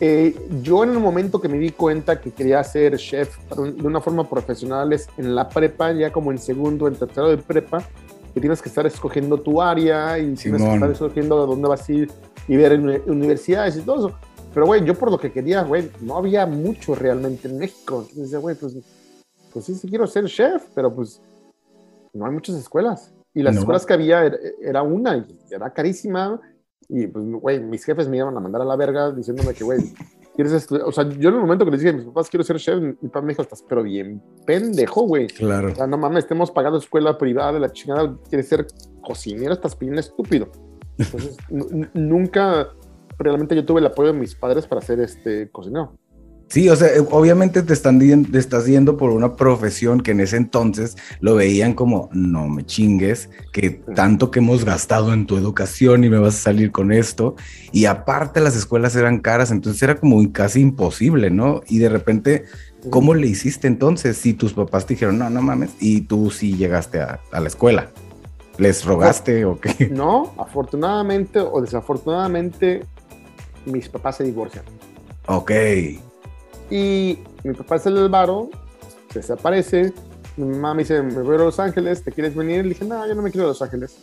Eh, 0.00 0.36
yo 0.62 0.84
en 0.84 0.90
el 0.90 0.98
momento 0.98 1.40
que 1.40 1.48
me 1.48 1.58
di 1.58 1.70
cuenta 1.70 2.20
que 2.20 2.30
quería 2.30 2.62
ser 2.64 2.96
chef 2.98 3.38
de 3.48 3.86
una 3.86 4.00
forma 4.00 4.28
profesional 4.28 4.92
es 4.92 5.08
en 5.16 5.34
la 5.34 5.48
prepa, 5.48 5.92
ya 5.92 6.12
como 6.12 6.30
en 6.32 6.38
segundo, 6.38 6.86
en 6.86 6.96
tercero 6.96 7.28
de 7.30 7.38
prepa, 7.38 7.82
que 8.34 8.40
tienes 8.40 8.60
que 8.60 8.68
estar 8.68 8.86
escogiendo 8.86 9.40
tu 9.40 9.62
área 9.62 10.18
y 10.18 10.34
tienes 10.34 10.42
que 10.42 10.58
Simón. 10.58 10.74
estar 10.74 10.90
escogiendo 10.90 11.42
a 11.42 11.46
dónde 11.46 11.68
vas 11.68 11.88
a 11.88 11.92
ir 11.92 12.10
y 12.46 12.56
ver 12.56 12.78
uni- 12.78 13.00
universidades 13.06 13.76
y 13.78 13.80
todo 13.80 14.08
eso. 14.08 14.18
Pero, 14.52 14.66
güey, 14.66 14.84
yo 14.84 14.94
por 14.94 15.10
lo 15.10 15.18
que 15.18 15.32
quería, 15.32 15.62
güey, 15.62 15.90
no 16.02 16.16
había 16.18 16.44
mucho 16.46 16.94
realmente 16.94 17.48
en 17.48 17.56
México. 17.58 17.96
Entonces 18.00 18.24
decía, 18.24 18.38
güey, 18.38 18.54
pues, 18.56 18.74
pues 19.52 19.64
sí, 19.64 19.74
sí 19.74 19.88
quiero 19.88 20.06
ser 20.06 20.26
chef, 20.26 20.62
pero 20.74 20.94
pues 20.94 21.22
no 22.12 22.26
hay 22.26 22.32
muchas 22.32 22.56
escuelas. 22.56 23.12
Y 23.32 23.42
las 23.42 23.54
No. 23.54 23.60
escuelas 23.60 23.84
que 23.86 23.94
había 23.94 24.24
era, 24.24 24.36
era 24.62 24.82
una 24.82 25.16
y 25.16 25.24
era 25.50 25.70
carísima. 25.72 26.40
Y 26.88 27.06
pues, 27.08 27.24
güey, 27.24 27.60
mis 27.60 27.84
jefes 27.84 28.08
me 28.08 28.16
iban 28.18 28.36
a 28.36 28.40
mandar 28.40 28.62
a 28.62 28.64
la 28.64 28.76
verga 28.76 29.10
diciéndome 29.10 29.54
que, 29.54 29.64
güey, 29.64 29.80
quieres 30.34 30.52
estudiar. 30.52 30.86
O 30.86 30.92
sea, 30.92 31.08
yo 31.08 31.28
en 31.30 31.34
el 31.34 31.40
momento 31.40 31.64
que 31.64 31.70
les 31.72 31.80
dije 31.80 31.90
a 31.90 31.96
mis 31.96 32.04
papás, 32.04 32.28
quiero 32.30 32.44
ser 32.44 32.56
chef, 32.58 32.80
mi 32.80 32.92
papá 33.08 33.22
me 33.22 33.28
dijo, 33.28 33.42
estás 33.42 33.64
pero 33.68 33.82
bien 33.82 34.22
pendejo, 34.46 35.02
güey. 35.02 35.26
claro. 35.28 35.72
O 35.72 35.74
sea, 35.74 35.86
no 35.86 35.98
mames, 35.98 36.24
estemos 36.24 36.50
pagando 36.50 36.78
escuela 36.78 37.18
privada 37.18 37.52
de 37.54 37.60
la 37.60 37.70
chingada, 37.72 38.16
quieres 38.28 38.48
ser 38.48 38.66
cocinero, 39.02 39.52
estás 39.52 39.78
bien 39.78 39.98
estúpido. 39.98 40.48
Entonces, 40.98 41.36
nu- 41.50 41.66
nu- 41.70 41.88
nunca 41.94 42.68
realmente 43.18 43.54
yo 43.56 43.64
tuve 43.64 43.80
el 43.80 43.86
apoyo 43.86 44.12
de 44.12 44.18
mis 44.18 44.34
padres 44.34 44.66
para 44.66 44.80
ser 44.80 45.00
este 45.00 45.50
cocinero. 45.50 45.92
Sí, 46.48 46.68
o 46.68 46.76
sea, 46.76 46.88
eh, 46.88 47.04
obviamente 47.10 47.62
te, 47.62 47.72
están, 47.72 47.98
te 47.98 48.38
estás 48.38 48.66
yendo 48.66 48.96
por 48.96 49.10
una 49.10 49.34
profesión 49.34 50.00
que 50.00 50.12
en 50.12 50.20
ese 50.20 50.36
entonces 50.36 50.96
lo 51.20 51.34
veían 51.34 51.74
como, 51.74 52.08
no 52.12 52.46
me 52.46 52.64
chingues, 52.64 53.28
que 53.52 53.70
tanto 53.70 54.30
que 54.30 54.38
hemos 54.38 54.64
gastado 54.64 55.12
en 55.12 55.26
tu 55.26 55.36
educación 55.36 56.04
y 56.04 56.08
me 56.08 56.18
vas 56.18 56.36
a 56.36 56.42
salir 56.42 56.70
con 56.70 56.92
esto. 56.92 57.34
Y 57.72 57.86
aparte 57.86 58.40
las 58.40 58.56
escuelas 58.56 58.94
eran 58.94 59.18
caras, 59.18 59.50
entonces 59.50 59.82
era 59.82 59.96
como 59.96 60.32
casi 60.32 60.60
imposible, 60.60 61.30
¿no? 61.30 61.62
Y 61.66 61.78
de 61.78 61.88
repente, 61.88 62.44
¿cómo 62.90 63.14
le 63.14 63.26
hiciste 63.26 63.66
entonces 63.66 64.16
si 64.16 64.32
tus 64.32 64.52
papás 64.52 64.86
te 64.86 64.94
dijeron, 64.94 65.18
no, 65.18 65.28
no 65.28 65.42
mames, 65.42 65.70
y 65.80 66.02
tú 66.02 66.30
sí 66.30 66.56
llegaste 66.56 67.00
a, 67.00 67.20
a 67.32 67.40
la 67.40 67.48
escuela? 67.48 67.90
¿Les 68.58 68.84
rogaste 68.84 69.44
o 69.44 69.60
qué? 69.60 69.88
No, 69.92 70.32
afortunadamente 70.38 71.40
o 71.40 71.60
desafortunadamente, 71.60 72.84
mis 73.64 73.88
papás 73.88 74.18
se 74.18 74.24
divorcian. 74.24 74.64
Ok. 75.26 75.50
Y 76.70 77.18
mi 77.44 77.54
papá 77.54 77.76
es 77.76 77.86
el 77.86 78.08
varo, 78.08 78.50
se 79.12 79.20
desaparece. 79.20 79.92
Mi 80.36 80.46
mamá 80.46 80.74
me 80.74 80.82
dice, 80.82 81.02
me 81.02 81.22
voy 81.22 81.36
a 81.36 81.38
Los 81.38 81.58
Ángeles, 81.60 82.02
¿te 82.02 82.12
quieres 82.12 82.34
venir? 82.34 82.62
Le 82.64 82.70
dije, 82.70 82.84
no, 82.84 83.06
yo 83.06 83.14
no 83.14 83.22
me 83.22 83.30
quiero 83.30 83.46
a 83.46 83.48
Los 83.50 83.62
Ángeles. 83.62 83.96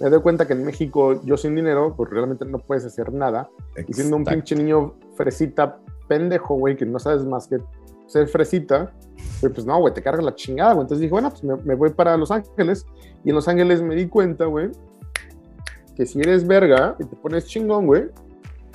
Me 0.00 0.08
doy 0.08 0.20
cuenta 0.22 0.46
que 0.46 0.54
en 0.54 0.64
México, 0.64 1.22
yo 1.24 1.36
sin 1.36 1.54
dinero, 1.54 1.94
pues 1.94 2.10
realmente 2.10 2.44
no 2.46 2.58
puedes 2.58 2.84
hacer 2.84 3.12
nada. 3.12 3.48
Y 3.86 3.92
siendo 3.92 4.16
un 4.16 4.22
Exacto. 4.22 4.40
pinche 4.40 4.56
niño 4.56 4.94
fresita, 5.14 5.78
pendejo, 6.08 6.54
güey, 6.54 6.76
que 6.76 6.86
no 6.86 6.98
sabes 6.98 7.24
más 7.24 7.46
que 7.46 7.58
ser 8.06 8.26
fresita, 8.26 8.92
pues 9.40 9.64
no, 9.66 9.78
güey, 9.78 9.92
te 9.92 10.02
carga 10.02 10.22
la 10.22 10.34
chingada, 10.34 10.72
güey. 10.72 10.84
Entonces 10.84 11.00
dije, 11.00 11.12
bueno, 11.12 11.30
pues 11.30 11.44
me, 11.44 11.54
me 11.56 11.74
voy 11.74 11.90
para 11.90 12.16
Los 12.16 12.30
Ángeles. 12.30 12.86
Y 13.24 13.28
en 13.28 13.34
Los 13.34 13.46
Ángeles 13.46 13.82
me 13.82 13.94
di 13.94 14.08
cuenta, 14.08 14.46
güey, 14.46 14.70
que 15.94 16.06
si 16.06 16.18
eres 16.18 16.46
verga 16.46 16.96
y 16.98 17.04
te 17.04 17.14
pones 17.16 17.46
chingón, 17.46 17.86
güey, 17.86 18.08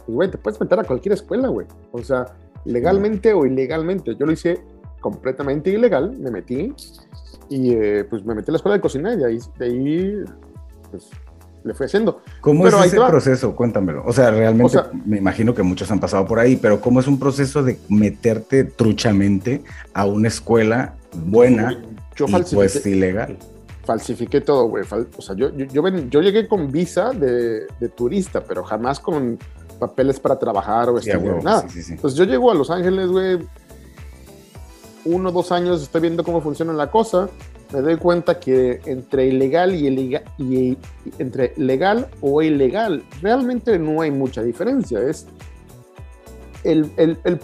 pues, 0.05 0.15
güey, 0.15 0.29
te 0.29 0.37
puedes 0.37 0.61
meter 0.61 0.79
a 0.79 0.83
cualquier 0.83 1.13
escuela, 1.13 1.47
güey. 1.47 1.65
O 1.91 2.03
sea, 2.03 2.27
legalmente 2.65 3.33
o 3.33 3.45
ilegalmente. 3.45 4.15
Yo 4.19 4.25
lo 4.25 4.31
hice 4.31 4.59
completamente 4.99 5.69
ilegal, 5.69 6.17
me 6.17 6.31
metí 6.31 6.73
y 7.49 7.71
eh, 7.73 8.05
pues 8.09 8.25
me 8.25 8.33
metí 8.35 8.49
a 8.49 8.53
la 8.53 8.57
escuela 8.57 8.75
de 8.75 8.81
cocina 8.81 9.13
y 9.13 9.17
de 9.17 9.25
ahí, 9.25 9.39
de 9.59 9.65
ahí 9.65 10.23
pues, 10.89 11.09
le 11.63 11.73
fui 11.73 11.85
haciendo. 11.85 12.21
¿Cómo 12.41 12.63
Pero 12.63 12.79
es 12.79 12.87
ese 12.87 12.97
proceso? 12.97 13.55
Cuéntamelo. 13.55 14.03
O 14.05 14.13
sea, 14.13 14.31
realmente 14.31 14.65
O 14.65 14.83
sea- 14.83 14.91
me 15.05 15.17
imagino 15.17 15.53
que 15.53 15.63
muchos 15.63 15.89
han 15.91 15.99
pasado 15.99 16.25
por 16.25 16.39
ahí, 16.39 16.55
pero 16.55 16.81
¿cómo 16.81 16.99
es 16.99 17.07
un 17.07 17.19
proceso 17.19 17.63
de 17.63 17.77
meterte 17.89 18.63
truchamente 18.63 19.63
a 19.93 20.05
una 20.05 20.27
escuela 20.27 20.95
buena 21.13 21.79
Yo 22.15 22.25
y 22.27 22.43
pues 22.53 22.85
ilegal? 22.85 23.37
falsifiqué 23.83 24.41
todo, 24.41 24.67
güey. 24.67 24.83
Fal- 24.83 25.07
o 25.15 25.21
sea, 25.21 25.35
yo, 25.35 25.55
yo, 25.55 25.65
yo, 25.65 25.83
ven- 25.83 26.09
yo 26.09 26.19
llegué 26.21 26.47
con 26.47 26.71
visa 26.71 27.11
de, 27.11 27.67
de 27.79 27.89
turista, 27.89 28.43
pero 28.43 28.63
jamás 28.63 28.99
con 28.99 29.37
papeles 29.79 30.19
para 30.19 30.37
trabajar 30.39 30.89
o 30.89 30.97
estudiar, 30.97 31.43
nada. 31.43 31.61
sí, 31.61 31.69
sí, 31.69 31.83
sí. 31.83 31.93
Entonces 31.93 32.17
yo 32.17 32.25
llego 32.25 32.49
a 32.51 32.55
Los 32.55 32.69
Ángeles, 32.69 33.09
güey, 33.09 33.39
uno 35.05 35.29
o 35.29 35.31
dos 35.31 35.51
años 35.51 35.81
estoy 35.83 36.01
viendo 36.01 36.23
cómo 36.23 36.41
funciona 36.41 36.73
la 36.73 36.89
cosa, 36.89 37.29
me 37.73 37.81
doy 37.81 37.97
cuenta 37.97 38.39
que 38.39 38.79
entre 38.85 39.27
ilegal 39.27 39.75
y, 39.75 39.87
ilega- 39.87 40.23
y, 40.37 40.77
entre 41.19 41.53
legal 41.57 42.07
o 42.21 42.41
ilegal 42.41 43.03
realmente 43.21 43.77
no 43.77 44.01
hay 44.01 44.11
mucha 44.11 44.41
diferencia. 44.41 44.99
Es 45.01 45.27
el, 46.63 46.89
el- 46.97 47.17
el 47.23 47.39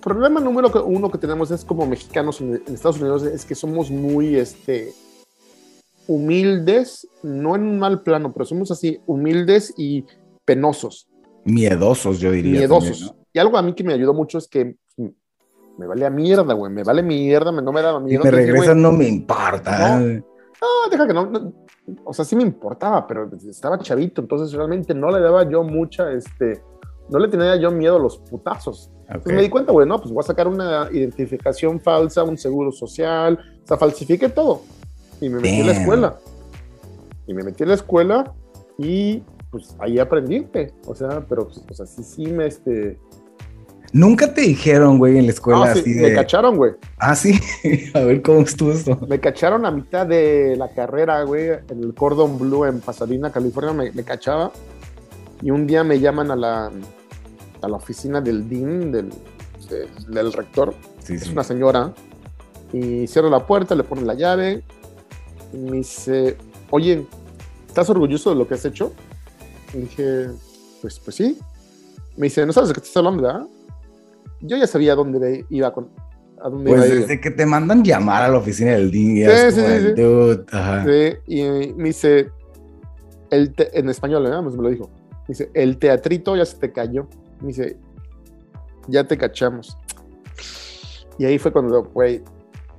problema 0.00 0.40
número 0.40 0.70
uno 0.86 1.10
que 1.10 1.18
tenemos 1.18 1.50
es 1.50 1.64
como 1.64 1.86
mexicanos 1.86 2.40
en, 2.40 2.62
en 2.66 2.74
Estados 2.74 3.00
Unidos 3.00 3.22
es 3.24 3.44
que 3.44 3.54
somos 3.54 3.90
muy 3.90 4.36
este, 4.36 4.92
humildes, 6.06 7.06
no 7.22 7.56
en 7.56 7.62
un 7.62 7.78
mal 7.78 8.02
plano, 8.02 8.32
pero 8.32 8.44
somos 8.46 8.70
así 8.70 9.00
humildes 9.06 9.74
y 9.76 10.04
penosos 10.44 11.07
Miedosos, 11.52 12.18
yo 12.20 12.30
diría. 12.30 12.60
miedosos. 12.60 12.98
también, 13.06 13.26
Y 13.32 13.38
algo 13.38 13.56
a 13.58 13.62
mí 13.62 13.72
que 13.74 13.84
me 13.84 13.92
ayudó 13.94 14.14
mucho 14.14 14.38
es 14.38 14.48
que 14.48 14.76
mm, 14.96 15.06
me 15.78 15.86
vale 15.86 16.06
a 16.06 16.10
mierda, 16.10 16.54
güey. 16.54 16.72
Me 16.72 16.82
vale 16.84 17.02
mierda, 17.02 17.52
me- 17.52 17.62
no 17.62 17.72
me 17.72 17.82
daba 17.82 18.00
¿no? 18.00 18.06
Si 18.06 18.10
miedo. 18.10 18.24
me 18.24 18.30
regresan, 18.30 18.80
no 18.82 18.92
me 18.92 19.06
importa. 19.08 19.98
No. 20.00 20.06
No, 20.60 20.90
deja 20.90 21.06
que 21.06 21.14
no, 21.14 21.26
no, 21.26 21.52
O 22.04 22.12
sea, 22.12 22.24
sí 22.24 22.34
me 22.34 22.42
importaba, 22.42 23.06
pero 23.06 23.30
estaba 23.48 23.78
chavito. 23.78 24.20
Entonces 24.20 24.52
realmente 24.52 24.92
no 24.94 25.10
le 25.10 25.20
daba 25.20 25.48
yo 25.48 25.62
mucha, 25.62 26.12
este. 26.12 26.62
No 27.10 27.18
le 27.18 27.28
tenía 27.28 27.56
yo 27.56 27.70
miedo 27.70 27.96
a 27.96 28.00
los 28.00 28.18
putazos. 28.18 28.90
Ok. 29.04 29.08
Entonces 29.14 29.32
me 29.34 29.42
di 29.42 29.48
cuenta, 29.48 29.72
güey, 29.72 29.86
no, 29.88 29.98
pues 29.98 30.12
voy 30.12 30.20
a 30.22 30.26
sacar 30.26 30.46
una 30.48 30.88
identificación 30.92 31.80
falsa, 31.80 32.22
un 32.24 32.36
seguro 32.36 32.70
social. 32.72 33.38
O 33.64 33.66
sea, 33.66 33.78
falsifiqué 33.78 34.28
todo. 34.28 34.62
Y 35.20 35.28
me 35.30 35.36
metí 35.36 35.60
a 35.62 35.64
la 35.64 35.72
Damn. 35.72 35.80
escuela. 35.82 36.18
Y 37.26 37.34
me 37.34 37.42
metí 37.44 37.62
a 37.62 37.66
la 37.66 37.74
escuela 37.74 38.34
y 38.78 39.22
pues 39.50 39.74
ahí 39.78 39.98
aprendí, 39.98 40.40
güey. 40.52 40.68
O 40.86 40.94
sea, 40.94 41.24
pero 41.28 41.48
pues, 41.66 41.76
sea, 41.76 41.86
sí, 41.86 42.26
me, 42.26 42.46
este, 42.46 42.98
Nunca 43.92 44.34
te 44.34 44.42
dijeron, 44.42 44.98
güey, 44.98 45.16
en 45.16 45.24
la 45.24 45.32
escuela 45.32 45.72
sí, 45.72 45.80
así 45.80 45.90
me 45.94 46.10
de. 46.10 46.14
cacharon, 46.14 46.56
güey. 46.56 46.72
Ah, 46.98 47.14
sí. 47.16 47.40
a 47.94 48.00
ver 48.00 48.20
cómo 48.20 48.40
estuvo 48.40 48.70
esto. 48.72 48.98
Me 49.08 49.18
cacharon 49.18 49.64
a 49.64 49.70
mitad 49.70 50.06
de 50.06 50.56
la 50.56 50.68
carrera, 50.68 51.22
güey, 51.22 51.48
en 51.70 51.82
el 51.82 51.94
Cordon 51.94 52.38
Blue 52.38 52.66
en 52.66 52.80
Pasadena, 52.80 53.32
California, 53.32 53.72
me, 53.72 53.90
me 53.92 54.04
cachaba. 54.04 54.52
Y 55.40 55.50
un 55.50 55.66
día 55.66 55.84
me 55.84 56.00
llaman 56.00 56.30
a 56.30 56.36
la, 56.36 56.66
a 57.62 57.68
la 57.68 57.76
oficina 57.76 58.20
del 58.20 58.46
dean, 58.48 58.92
del, 58.92 59.08
de- 59.70 59.88
del 60.08 60.32
rector. 60.34 60.74
Sí, 61.02 61.14
Es 61.14 61.22
sí. 61.24 61.32
una 61.32 61.44
señora. 61.44 61.94
Y 62.74 63.06
cierro 63.06 63.30
la 63.30 63.46
puerta, 63.46 63.74
le 63.74 63.84
ponen 63.84 64.06
la 64.06 64.12
llave. 64.14 64.62
Y 65.54 65.56
me 65.56 65.78
dice, 65.78 66.36
oye, 66.70 67.06
¿estás 67.66 67.88
orgulloso 67.88 68.28
de 68.28 68.36
lo 68.36 68.46
que 68.46 68.52
has 68.54 68.64
hecho? 68.66 68.92
Y 69.74 69.78
dije, 69.78 70.28
pues, 70.80 70.98
pues 71.00 71.16
sí. 71.16 71.38
Me 72.16 72.26
dice, 72.26 72.44
¿no 72.46 72.52
sabes 72.52 72.68
de 72.70 72.74
qué 72.74 72.80
estás 72.80 72.96
hablando, 72.96 73.22
verdad? 73.22 73.46
Yo 74.40 74.56
ya 74.56 74.66
sabía 74.66 74.92
a 74.92 74.96
dónde 74.96 75.44
iba 75.50 75.72
con... 75.72 75.88
A 76.42 76.48
dónde 76.48 76.70
Pues 76.70 76.84
iba 76.84 76.92
ella. 76.94 77.00
desde 77.02 77.20
que 77.20 77.30
te 77.30 77.44
mandan 77.46 77.82
llamar 77.84 78.22
a 78.22 78.28
la 78.28 78.38
oficina 78.38 78.72
del 78.72 78.94
y 78.94 79.24
Sí, 79.24 79.30
sí, 79.50 79.54
como 79.56 79.66
sí, 79.68 79.72
el 79.74 79.96
sí. 79.96 80.02
dude, 80.02 80.44
ajá. 80.52 80.84
Sí, 80.84 81.16
y 81.26 81.42
me 81.76 81.84
dice, 81.88 82.30
el 83.30 83.52
te- 83.54 83.76
en 83.78 83.88
español, 83.88 84.26
¿eh? 84.26 84.30
Pues 84.42 84.56
me 84.56 84.62
lo 84.62 84.68
dijo. 84.70 84.90
Dice, 85.26 85.50
el 85.54 85.78
teatrito 85.78 86.36
ya 86.36 86.44
se 86.46 86.56
te 86.58 86.72
cayó. 86.72 87.08
Me 87.40 87.48
dice, 87.48 87.76
ya 88.86 89.04
te 89.04 89.18
cachamos. 89.18 89.76
Y 91.18 91.24
ahí 91.24 91.38
fue 91.38 91.52
cuando, 91.52 91.82
güey, 91.84 92.22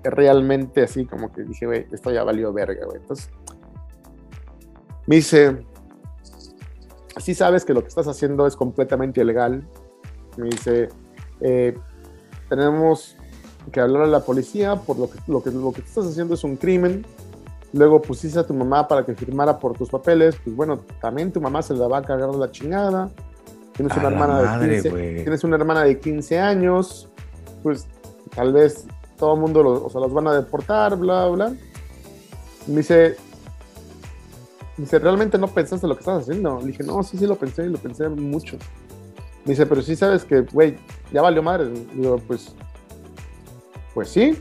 realmente 0.03 0.81
así 0.83 1.05
como 1.05 1.31
que 1.31 1.43
dije, 1.43 1.65
güey, 1.65 1.85
esto 1.91 2.11
ya 2.11 2.23
valió 2.23 2.53
verga, 2.53 2.85
güey. 2.85 3.01
Entonces, 3.01 3.29
me 5.05 5.17
dice, 5.17 5.57
sí 7.19 7.35
sabes 7.35 7.65
que 7.65 7.73
lo 7.73 7.81
que 7.81 7.87
estás 7.87 8.07
haciendo 8.07 8.47
es 8.47 8.55
completamente 8.55 9.21
ilegal. 9.21 9.63
Me 10.37 10.49
dice, 10.49 10.89
eh, 11.41 11.77
tenemos 12.49 13.15
que 13.71 13.79
hablar 13.79 14.03
a 14.03 14.07
la 14.07 14.21
policía 14.21 14.75
por 14.75 14.97
lo 14.97 15.09
que, 15.09 15.19
lo 15.27 15.43
que 15.43 15.51
lo 15.51 15.71
que 15.71 15.81
estás 15.81 16.05
haciendo 16.07 16.33
es 16.33 16.43
un 16.43 16.55
crimen. 16.55 17.05
Luego 17.71 18.01
pusiste 18.01 18.39
a 18.39 18.47
tu 18.47 18.53
mamá 18.53 18.87
para 18.87 19.05
que 19.05 19.13
firmara 19.13 19.59
por 19.59 19.77
tus 19.77 19.89
papeles. 19.89 20.35
Pues 20.43 20.55
bueno, 20.55 20.79
también 21.01 21.31
tu 21.31 21.39
mamá 21.39 21.61
se 21.61 21.73
la 21.75 21.87
va 21.87 21.99
a 21.99 22.01
cagar 22.01 22.33
la 22.33 22.49
chingada. 22.49 23.09
Tienes 23.73 23.95
A 23.95 23.99
una 23.99 24.09
hermana 24.09 24.33
madre, 24.41 24.67
de 24.67 24.73
15, 24.75 24.89
güey. 24.89 25.15
tienes 25.23 25.43
una 25.43 25.55
hermana 25.55 25.83
de 25.83 25.99
15 25.99 26.39
años. 26.39 27.09
Pues 27.61 27.87
tal 28.35 28.53
vez 28.53 28.87
todo 29.17 29.35
el 29.35 29.41
mundo 29.41 29.85
o 29.85 29.89
sea, 29.89 30.01
los 30.01 30.13
van 30.13 30.27
a 30.27 30.33
deportar, 30.33 30.95
bla, 30.95 31.27
bla. 31.27 31.53
Me 32.67 32.77
dice, 32.77 33.17
dice, 34.79 34.99
¿realmente 34.99 35.37
no 35.37 35.47
pensaste 35.47 35.87
lo 35.87 35.95
que 35.95 35.99
estás 35.99 36.23
haciendo? 36.23 36.59
Le 36.61 36.67
dije, 36.67 36.83
no, 36.83 37.03
sí, 37.03 37.17
sí 37.17 37.27
lo 37.27 37.35
pensé, 37.35 37.65
lo 37.67 37.77
pensé 37.77 38.07
mucho. 38.09 38.57
Dice, 39.45 39.65
pero 39.65 39.81
sí 39.81 39.95
sabes 39.95 40.23
que, 40.25 40.41
güey, 40.41 40.75
ya 41.11 41.21
valió 41.21 41.41
madre. 41.43 41.69
Digo, 41.93 42.17
pues, 42.27 42.53
pues 43.93 44.09
sí. 44.09 44.37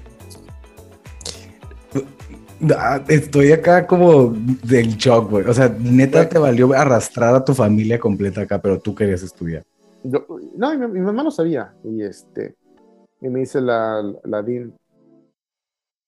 Ah, 2.76 3.00
Estoy 3.08 3.52
acá 3.52 3.86
como 3.86 4.30
del 4.64 4.96
shock, 4.96 5.30
güey. 5.30 5.46
O 5.46 5.54
sea, 5.54 5.68
neta 5.78 6.28
te 6.28 6.38
valió 6.38 6.72
arrastrar 6.72 7.34
a 7.34 7.44
tu 7.44 7.54
familia 7.54 7.98
completa 8.00 8.40
acá, 8.42 8.60
pero 8.60 8.80
tú 8.80 8.94
querías 8.94 9.22
estudiar. 9.22 9.64
Yo- 10.02 10.26
no, 10.56 10.76
mi, 10.78 10.86
mi 10.88 11.00
mamá 11.00 11.22
no 11.22 11.30
sabía. 11.30 11.72
Y 11.84 12.02
este, 12.02 12.56
y 13.20 13.28
me 13.28 13.40
dice 13.40 13.60
la, 13.60 14.02
la 14.24 14.42
Dean, 14.42 14.74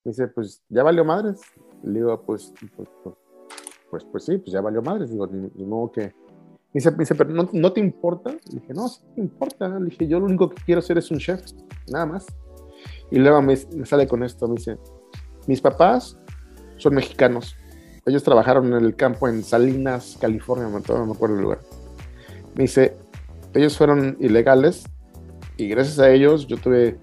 me 0.04 0.10
dice, 0.10 0.26
pues, 0.28 0.60
¿ya 0.68 0.82
valió 0.82 1.04
madres? 1.04 1.40
Le 1.84 2.00
digo, 2.00 2.20
pues, 2.22 2.52
pues, 2.76 2.88
pues, 3.04 3.14
pues, 3.90 4.04
pues 4.04 4.24
sí, 4.24 4.38
pues 4.38 4.52
ya 4.52 4.60
valió 4.60 4.82
madres. 4.82 5.10
Digo, 5.10 5.26
ni, 5.26 5.50
ni 5.54 5.64
modo 5.64 5.92
que. 5.92 6.02
Me 6.72 6.78
dice, 6.78 6.90
me 6.92 6.98
dice, 6.98 7.14
pero 7.16 7.30
¿no, 7.30 7.48
¿no 7.52 7.72
te 7.72 7.80
importa? 7.80 8.30
Le 8.30 8.60
dije, 8.60 8.72
no, 8.72 8.88
sí 8.88 9.02
me 9.16 9.24
importa. 9.24 9.68
Le 9.78 9.86
dije, 9.86 10.06
yo 10.06 10.20
lo 10.20 10.26
único 10.26 10.48
que 10.50 10.62
quiero 10.64 10.78
hacer 10.78 10.98
es 10.98 11.10
un 11.10 11.18
chef, 11.18 11.42
nada 11.90 12.06
más. 12.06 12.26
Y 13.10 13.18
luego 13.18 13.42
me, 13.42 13.58
me 13.76 13.86
sale 13.86 14.06
con 14.06 14.22
esto, 14.22 14.46
me 14.46 14.54
dice, 14.54 14.78
mis 15.46 15.60
papás 15.60 16.16
son 16.76 16.94
mexicanos. 16.94 17.56
Ellos 18.06 18.22
trabajaron 18.22 18.72
en 18.72 18.84
el 18.84 18.96
campo 18.96 19.28
en 19.28 19.42
Salinas, 19.42 20.16
California, 20.20 20.68
no 20.68 21.06
me 21.06 21.12
acuerdo 21.12 21.36
el 21.36 21.42
lugar. 21.42 21.60
Me 22.54 22.62
dice, 22.62 22.96
ellos 23.54 23.76
fueron 23.76 24.16
ilegales 24.20 24.84
y 25.56 25.68
gracias 25.68 25.98
a 25.98 26.10
ellos 26.10 26.46
yo 26.46 26.56
tuve 26.56 26.98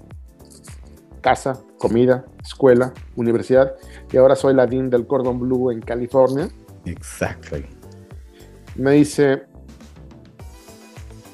casa, 1.22 1.62
comida, 1.78 2.26
escuela, 2.44 2.94
universidad 3.16 3.76
y 4.12 4.18
ahora 4.18 4.36
soy 4.36 4.54
la 4.54 4.66
dean 4.66 4.90
del 4.90 5.06
Cordon 5.06 5.40
Blue 5.40 5.72
en 5.72 5.82
California. 5.82 6.50
Exacto. 6.90 7.58
Me 8.76 8.92
dice, 8.92 9.44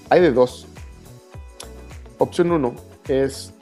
hay 0.10 0.22
de 0.22 0.31
dos. 0.31 0.67
Opción 2.17 2.51
uno, 2.51 2.74
es, 3.07 3.53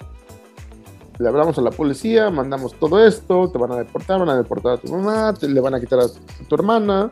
le 1.17 1.27
hablamos 1.27 1.57
a 1.57 1.61
la 1.61 1.71
policía, 1.71 2.29
mandamos 2.29 2.73
todo 2.75 3.05
esto, 3.05 3.49
te 3.49 3.57
van 3.57 3.71
a 3.71 3.77
deportar, 3.77 4.19
van 4.19 4.29
a 4.29 4.37
deportar 4.37 4.73
a 4.73 4.77
tu 4.77 4.91
mamá, 4.91 5.33
te, 5.33 5.47
le 5.47 5.59
van 5.59 5.73
a 5.73 5.79
quitar 5.79 5.99
a 5.99 6.07
tu 6.47 6.55
hermana. 6.55 7.11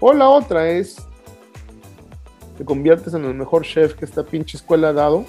O 0.00 0.12
la 0.12 0.28
otra 0.28 0.68
es, 0.68 0.96
te 2.58 2.64
conviertes 2.64 3.14
en 3.14 3.24
el 3.24 3.34
mejor 3.34 3.62
chef 3.62 3.94
que 3.94 4.04
esta 4.04 4.22
pinche 4.22 4.56
escuela 4.56 4.88
ha 4.88 4.92
dado 4.92 5.24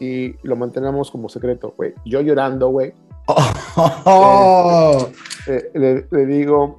y 0.00 0.34
lo 0.46 0.56
mantenemos 0.56 1.10
como 1.10 1.28
secreto, 1.28 1.74
güey. 1.76 1.94
Yo 2.04 2.20
llorando, 2.20 2.68
güey. 2.68 2.92
Oh. 3.80 5.08
Eh, 5.48 5.70
le, 5.74 6.06
le 6.10 6.26
digo, 6.26 6.78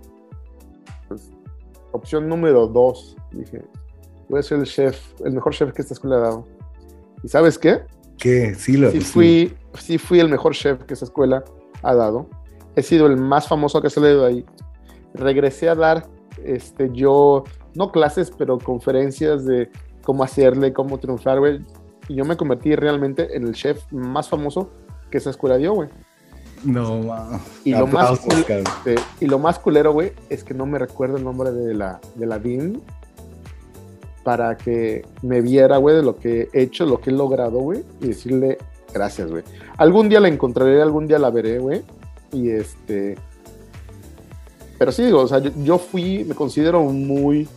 pues, 1.08 1.32
opción 1.92 2.30
número 2.30 2.68
dos, 2.68 3.18
dije, 3.32 3.64
voy 4.30 4.40
a 4.40 4.44
ser 4.44 4.60
el 4.60 4.66
chef, 4.66 5.00
el 5.26 5.34
mejor 5.34 5.54
chef 5.54 5.74
que 5.74 5.82
esta 5.82 5.94
escuela 5.94 6.18
ha 6.18 6.20
dado. 6.20 6.48
¿Y 7.24 7.28
sabes 7.28 7.58
qué? 7.58 7.82
¿Qué? 8.18 8.54
Sí, 8.56 8.78
lo 8.78 8.92
Sí 8.92 9.02
sí. 9.02 9.06
fui, 9.06 9.58
sí 9.80 9.98
fui 9.98 10.20
el 10.20 10.30
mejor 10.30 10.54
chef 10.54 10.84
que 10.84 10.94
esa 10.94 11.06
escuela 11.06 11.44
ha 11.82 11.96
dado. 11.96 12.30
He 12.76 12.84
sido 12.84 13.08
el 13.08 13.18
más 13.18 13.48
famoso 13.48 13.82
que 13.82 13.88
ha 13.88 13.90
salido 13.90 14.26
ahí. 14.26 14.46
Regresé 15.14 15.70
a 15.70 15.76
dar, 15.76 16.06
este, 16.44 16.90
yo, 16.94 17.44
no 17.76 17.92
clases, 17.92 18.32
pero 18.32 18.60
conferencias 18.60 19.46
de 19.46 19.70
cómo 20.04 20.24
hacerle, 20.24 20.74
cómo 20.74 20.98
triunfar, 21.00 21.40
güey. 21.40 21.66
Y 22.08 22.16
yo 22.16 22.26
me 22.26 22.38
convertí 22.38 22.76
realmente 22.76 23.36
en 23.36 23.48
el 23.48 23.54
chef 23.54 23.82
más 23.92 24.30
famoso 24.30 24.70
que 25.10 25.18
esa 25.18 25.32
escuela 25.32 25.58
dio, 25.58 25.74
güey. 25.74 25.90
No, 26.64 27.00
ma. 27.00 27.40
Y 27.64 27.72
lo 27.72 27.88
más 27.88 28.20
cabrón. 28.20 28.46
este, 28.48 28.96
y 29.20 29.26
lo 29.26 29.40
más 29.40 29.60
culero, 29.60 29.94
güey, 29.94 30.12
es 30.30 30.44
que 30.44 30.54
no 30.54 30.66
me 30.66 30.80
recuerdo 30.80 31.18
el 31.18 31.24
nombre 31.24 31.52
de 31.52 31.74
la, 31.74 32.00
de 32.16 32.26
la 32.26 32.40
Dean 32.40 32.82
para 34.24 34.58
que 34.58 35.06
me 35.22 35.42
viera, 35.42 35.78
güey, 35.78 35.96
de 35.96 36.04
lo 36.04 36.18
que 36.18 36.50
he 36.54 36.62
hecho, 36.64 36.86
lo 36.86 37.00
que 37.00 37.10
he 37.10 37.14
logrado, 37.14 37.60
güey, 37.60 37.84
y 38.02 38.08
decirle 38.08 38.58
gracias, 38.94 39.30
güey. 39.30 39.44
Algún 39.78 40.10
día 40.10 40.20
la 40.20 40.28
encontraré, 40.28 40.82
algún 40.82 41.08
día 41.08 41.20
la 41.20 41.30
veré, 41.30 41.60
güey, 41.60 41.84
y 42.32 42.50
este... 42.50 43.18
Pero 44.78 44.92
sí, 44.92 45.04
digo, 45.04 45.20
o 45.22 45.28
sea, 45.28 45.40
yo, 45.40 45.52
yo 45.64 45.78
fui, 45.78 46.24
me 46.24 46.36
considero 46.36 46.84
muy 46.84 47.48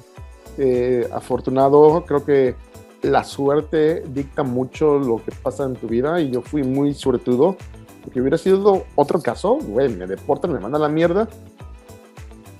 eh, 0.58 1.08
afortunado, 1.12 2.04
creo 2.06 2.24
que 2.24 2.54
la 3.02 3.24
suerte 3.24 4.04
dicta 4.08 4.42
mucho 4.42 4.98
lo 4.98 5.16
que 5.16 5.32
pasa 5.42 5.64
en 5.64 5.74
tu 5.74 5.88
vida 5.88 6.20
y 6.20 6.30
yo 6.30 6.40
fui 6.42 6.62
muy 6.62 6.94
suertudo 6.94 7.56
porque 8.02 8.20
hubiera 8.20 8.38
sido 8.38 8.84
otro 8.94 9.20
caso, 9.20 9.58
güey, 9.60 9.88
me 9.88 10.06
deportan, 10.06 10.52
me 10.52 10.60
mandan 10.60 10.82
a 10.82 10.86
la 10.86 10.92
mierda. 10.92 11.28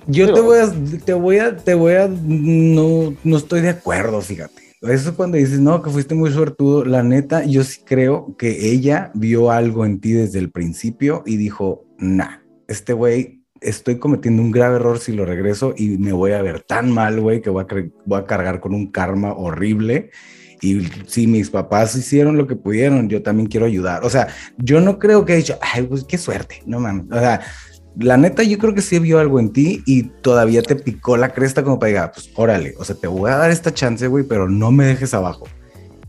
Yo 0.07 0.33
te 0.33 0.41
voy 0.41 0.59
a, 0.59 0.73
te 1.05 1.13
voy 1.13 1.37
a, 1.37 1.55
te 1.55 1.73
voy 1.73 1.93
a, 1.93 2.07
no, 2.07 3.15
no 3.23 3.37
estoy 3.37 3.61
de 3.61 3.69
acuerdo, 3.69 4.21
fíjate. 4.21 4.61
Eso 4.81 5.11
es 5.11 5.15
cuando 5.15 5.37
dices, 5.37 5.61
no, 5.61 5.81
que 5.81 5.89
fuiste 5.89 6.13
muy 6.13 6.31
suertudo. 6.31 6.83
La 6.83 7.03
neta, 7.03 7.45
yo 7.45 7.63
sí 7.63 7.81
creo 7.85 8.35
que 8.37 8.71
ella 8.71 9.11
vio 9.13 9.49
algo 9.49 9.85
en 9.85 10.01
ti 10.01 10.11
desde 10.11 10.39
el 10.39 10.51
principio 10.51 11.23
y 11.25 11.37
dijo, 11.37 11.85
nah, 11.97 12.39
este 12.67 12.91
güey, 12.91 13.42
estoy 13.63 13.97
cometiendo 13.97 14.41
un 14.41 14.51
grave 14.51 14.75
error 14.75 14.99
si 14.99 15.13
lo 15.13 15.25
regreso 15.25 15.73
y 15.77 15.97
me 15.97 16.11
voy 16.11 16.31
a 16.31 16.41
ver 16.41 16.61
tan 16.61 16.91
mal, 16.91 17.19
güey, 17.19 17.41
que 17.41 17.49
voy 17.49 17.63
a, 17.63 17.67
voy 18.05 18.19
a 18.19 18.25
cargar 18.25 18.59
con 18.59 18.73
un 18.73 18.91
karma 18.91 19.33
horrible. 19.33 20.11
Y 20.61 20.87
si 21.07 21.27
mis 21.27 21.49
papás 21.49 21.95
hicieron 21.95 22.37
lo 22.37 22.47
que 22.47 22.55
pudieron, 22.55 23.09
yo 23.09 23.21
también 23.21 23.49
quiero 23.49 23.65
ayudar. 23.65 24.05
O 24.05 24.09
sea, 24.09 24.27
yo 24.57 24.79
no 24.79 24.97
creo 24.97 25.25
que 25.25 25.33
haya 25.33 25.41
dicho, 25.41 25.59
ay, 25.61 25.83
pues 25.83 26.05
qué 26.05 26.17
suerte, 26.17 26.61
no 26.65 26.79
mames. 26.79 27.07
O 27.11 27.19
sea, 27.19 27.41
la 27.99 28.17
neta, 28.17 28.43
yo 28.43 28.57
creo 28.57 28.73
que 28.73 28.81
sí 28.81 28.97
vio 28.99 29.19
algo 29.19 29.39
en 29.39 29.51
ti 29.51 29.83
y 29.85 30.03
todavía 30.03 30.61
te 30.61 30.75
picó 30.75 31.17
la 31.17 31.33
cresta 31.33 31.63
como 31.63 31.79
para 31.79 31.89
diga, 31.89 32.11
pues 32.11 32.31
órale, 32.35 32.75
o 32.77 32.85
sea, 32.85 32.95
te 32.95 33.07
voy 33.07 33.29
a 33.29 33.35
dar 33.35 33.51
esta 33.51 33.73
chance, 33.73 34.07
güey, 34.07 34.23
pero 34.23 34.49
no 34.49 34.71
me 34.71 34.85
dejes 34.85 35.13
abajo. 35.13 35.45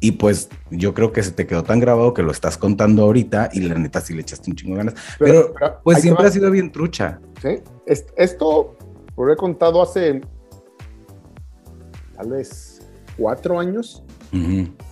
Y 0.04 0.12
pues 0.12 0.50
yo 0.70 0.92
creo 0.92 1.12
que 1.12 1.22
se 1.22 1.30
te 1.30 1.46
quedó 1.46 1.62
tan 1.62 1.80
grabado 1.80 2.12
que 2.12 2.22
lo 2.22 2.30
estás 2.30 2.58
contando 2.58 3.04
ahorita 3.04 3.48
y 3.54 3.60
la 3.60 3.74
neta 3.76 4.02
sí 4.02 4.12
le 4.12 4.20
echaste 4.20 4.50
un 4.50 4.56
chingo 4.56 4.74
de 4.74 4.78
ganas. 4.84 4.94
Pero, 5.18 5.54
pues 5.82 6.02
siempre 6.02 6.24
va, 6.24 6.28
ha 6.28 6.32
sido 6.32 6.50
bien 6.50 6.70
trucha. 6.70 7.20
¿sí? 7.40 7.60
Es- 7.86 8.04
Esto 8.14 8.76
lo 9.16 9.32
he 9.32 9.36
contado 9.36 9.80
hace 9.80 10.20
tal 12.16 12.30
vez 12.30 12.82
cuatro 13.16 13.58
años. 13.58 14.02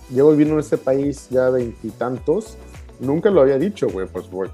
Llevo 0.09 0.31
viviendo 0.31 0.55
en 0.55 0.61
este 0.61 0.77
país 0.77 1.27
ya 1.29 1.49
veintitantos. 1.51 2.57
Nunca 2.99 3.29
lo 3.29 3.41
había 3.41 3.59
dicho, 3.59 3.87
güey, 3.89 4.07
pues, 4.07 4.27
güey, 4.31 4.49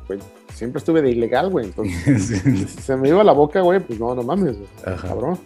siempre 0.53 0.79
estuve 0.79 1.01
de 1.01 1.11
ilegal, 1.11 1.49
güey. 1.51 1.67
Entonces, 1.67 2.27
Sí. 2.43 2.65
se 2.81 2.97
me 2.97 3.07
iba 3.07 3.23
la 3.23 3.31
boca, 3.31 3.61
güey, 3.61 3.79
pues 3.79 3.97
no, 3.97 4.13
no 4.13 4.23
mames, 4.23 4.57
Ajá. 4.85 5.07
cabrón. 5.07 5.39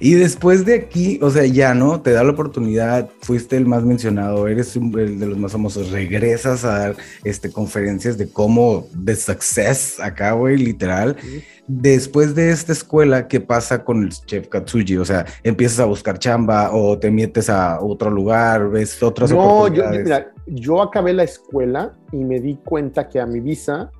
Y 0.00 0.14
después 0.14 0.64
de 0.64 0.74
aquí, 0.76 1.18
o 1.22 1.30
sea, 1.30 1.44
ya, 1.44 1.74
¿no? 1.74 2.00
Te 2.00 2.12
da 2.12 2.22
la 2.22 2.30
oportunidad, 2.30 3.08
fuiste 3.20 3.56
el 3.56 3.66
más 3.66 3.82
mencionado, 3.82 4.46
eres 4.46 4.76
un- 4.76 4.96
el 4.98 5.18
de 5.18 5.26
los 5.26 5.36
más 5.38 5.50
famosos, 5.52 5.90
regresas 5.90 6.64
a 6.64 6.78
dar 6.78 6.96
este, 7.24 7.50
conferencias 7.50 8.16
de 8.16 8.28
cómo, 8.30 8.86
de 8.94 9.16
success 9.16 9.98
acá, 10.00 10.32
güey, 10.32 10.56
literal. 10.56 11.16
Sí. 11.20 11.42
Después 11.66 12.34
de 12.34 12.50
esta 12.50 12.72
escuela, 12.72 13.28
¿qué 13.28 13.40
pasa 13.40 13.84
con 13.84 14.04
el 14.04 14.10
chef 14.10 14.48
Katsuji? 14.48 14.96
O 14.98 15.04
sea, 15.04 15.26
empiezas 15.42 15.80
a 15.80 15.84
buscar 15.84 16.18
chamba 16.18 16.70
o 16.72 16.98
te 16.98 17.10
metes 17.10 17.50
a 17.50 17.80
otro 17.80 18.08
lugar, 18.10 18.70
ves 18.70 19.02
otras 19.02 19.30
No, 19.30 19.36
yo, 19.36 19.42
oportunidades. 19.82 20.04
mira, 20.04 20.32
yo 20.46 20.80
acabé 20.80 21.12
la 21.12 21.24
escuela 21.24 21.92
y 22.12 22.18
me 22.24 22.40
di 22.40 22.56
cuenta 22.64 23.08
que 23.08 23.20
a 23.20 23.26
mi 23.26 23.40
visa 23.40 23.90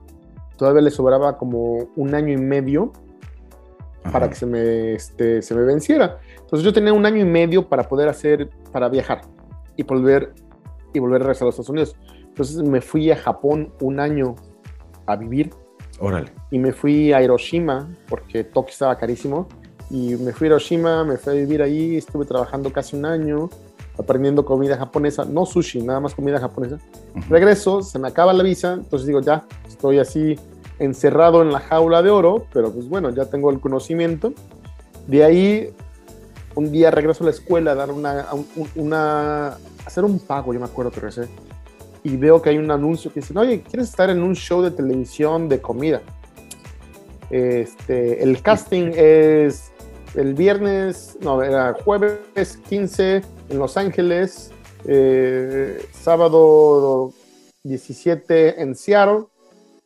todavía 0.56 0.80
le 0.82 0.90
sobraba 0.90 1.36
como 1.36 1.88
un 1.96 2.14
año 2.14 2.32
y 2.32 2.36
medio 2.38 2.92
Ajá. 4.08 4.12
para 4.12 4.28
que 4.28 4.34
se 4.34 4.46
me, 4.46 4.94
este, 4.94 5.42
se 5.42 5.54
me 5.54 5.62
venciera. 5.62 6.18
Entonces 6.40 6.64
yo 6.64 6.72
tenía 6.72 6.92
un 6.92 7.04
año 7.06 7.18
y 7.18 7.24
medio 7.24 7.68
para 7.68 7.84
poder 7.84 8.08
hacer, 8.08 8.50
para 8.72 8.88
viajar 8.88 9.22
y 9.76 9.82
volver, 9.82 10.34
y 10.92 10.98
volver 10.98 11.20
a 11.22 11.24
regresar 11.24 11.44
a 11.44 11.46
los 11.46 11.54
Estados 11.54 11.70
Unidos. 11.70 11.96
Entonces 12.22 12.56
me 12.62 12.80
fui 12.80 13.10
a 13.10 13.16
Japón 13.16 13.72
un 13.80 14.00
año 14.00 14.34
a 15.06 15.16
vivir 15.16 15.50
Órale. 16.00 16.32
y 16.50 16.58
me 16.58 16.72
fui 16.72 17.12
a 17.12 17.22
Hiroshima 17.22 17.88
porque 18.08 18.44
Tokio 18.44 18.72
estaba 18.72 18.96
carísimo 18.96 19.48
y 19.90 20.16
me 20.16 20.32
fui 20.32 20.46
a 20.46 20.50
Hiroshima, 20.50 21.04
me 21.04 21.16
fui 21.16 21.32
a 21.32 21.36
vivir 21.36 21.62
ahí, 21.62 21.96
estuve 21.96 22.24
trabajando 22.24 22.72
casi 22.72 22.96
un 22.96 23.06
año 23.06 23.48
aprendiendo 23.98 24.44
comida 24.44 24.76
japonesa, 24.76 25.24
no 25.24 25.44
sushi, 25.44 25.82
nada 25.82 25.98
más 25.98 26.14
comida 26.14 26.38
japonesa. 26.38 26.78
Ujú. 27.16 27.24
Regreso, 27.28 27.82
se 27.82 27.98
me 27.98 28.06
acaba 28.06 28.32
la 28.32 28.44
visa, 28.44 28.74
entonces 28.74 29.06
digo, 29.06 29.20
ya, 29.20 29.44
estoy 29.66 29.98
así 29.98 30.38
encerrado 30.78 31.42
en 31.42 31.52
la 31.52 31.60
jaula 31.60 32.02
de 32.02 32.10
oro, 32.10 32.46
pero 32.52 32.72
pues 32.72 32.88
bueno, 32.88 33.10
ya 33.10 33.26
tengo 33.26 33.50
el 33.50 33.60
conocimiento. 33.60 34.32
De 35.06 35.24
ahí, 35.24 35.74
un 36.54 36.70
día 36.70 36.90
regreso 36.90 37.24
a 37.24 37.26
la 37.26 37.30
escuela 37.30 37.72
a 37.72 37.74
dar 37.74 37.90
una, 37.90 38.26
una, 38.74 39.58
hacer 39.84 40.04
un 40.04 40.18
pago, 40.18 40.52
yo 40.52 40.60
me 40.60 40.66
acuerdo 40.66 40.90
que 40.90 41.00
regresé, 41.00 41.28
y 42.02 42.16
veo 42.16 42.40
que 42.40 42.50
hay 42.50 42.58
un 42.58 42.70
anuncio 42.70 43.12
que 43.12 43.20
dice, 43.20 43.36
oye, 43.38 43.62
¿quieres 43.62 43.88
estar 43.88 44.10
en 44.10 44.22
un 44.22 44.34
show 44.34 44.62
de 44.62 44.70
televisión 44.70 45.48
de 45.48 45.60
comida? 45.60 46.02
Este, 47.30 48.22
el 48.22 48.40
casting 48.40 48.92
es 48.94 49.72
el 50.14 50.34
viernes, 50.34 51.18
no, 51.20 51.42
era 51.42 51.74
jueves 51.84 52.58
15 52.68 53.22
en 53.50 53.58
Los 53.58 53.76
Ángeles, 53.76 54.50
eh, 54.86 55.84
sábado 55.92 57.12
17 57.64 58.62
en 58.62 58.74
Seattle, 58.74 59.24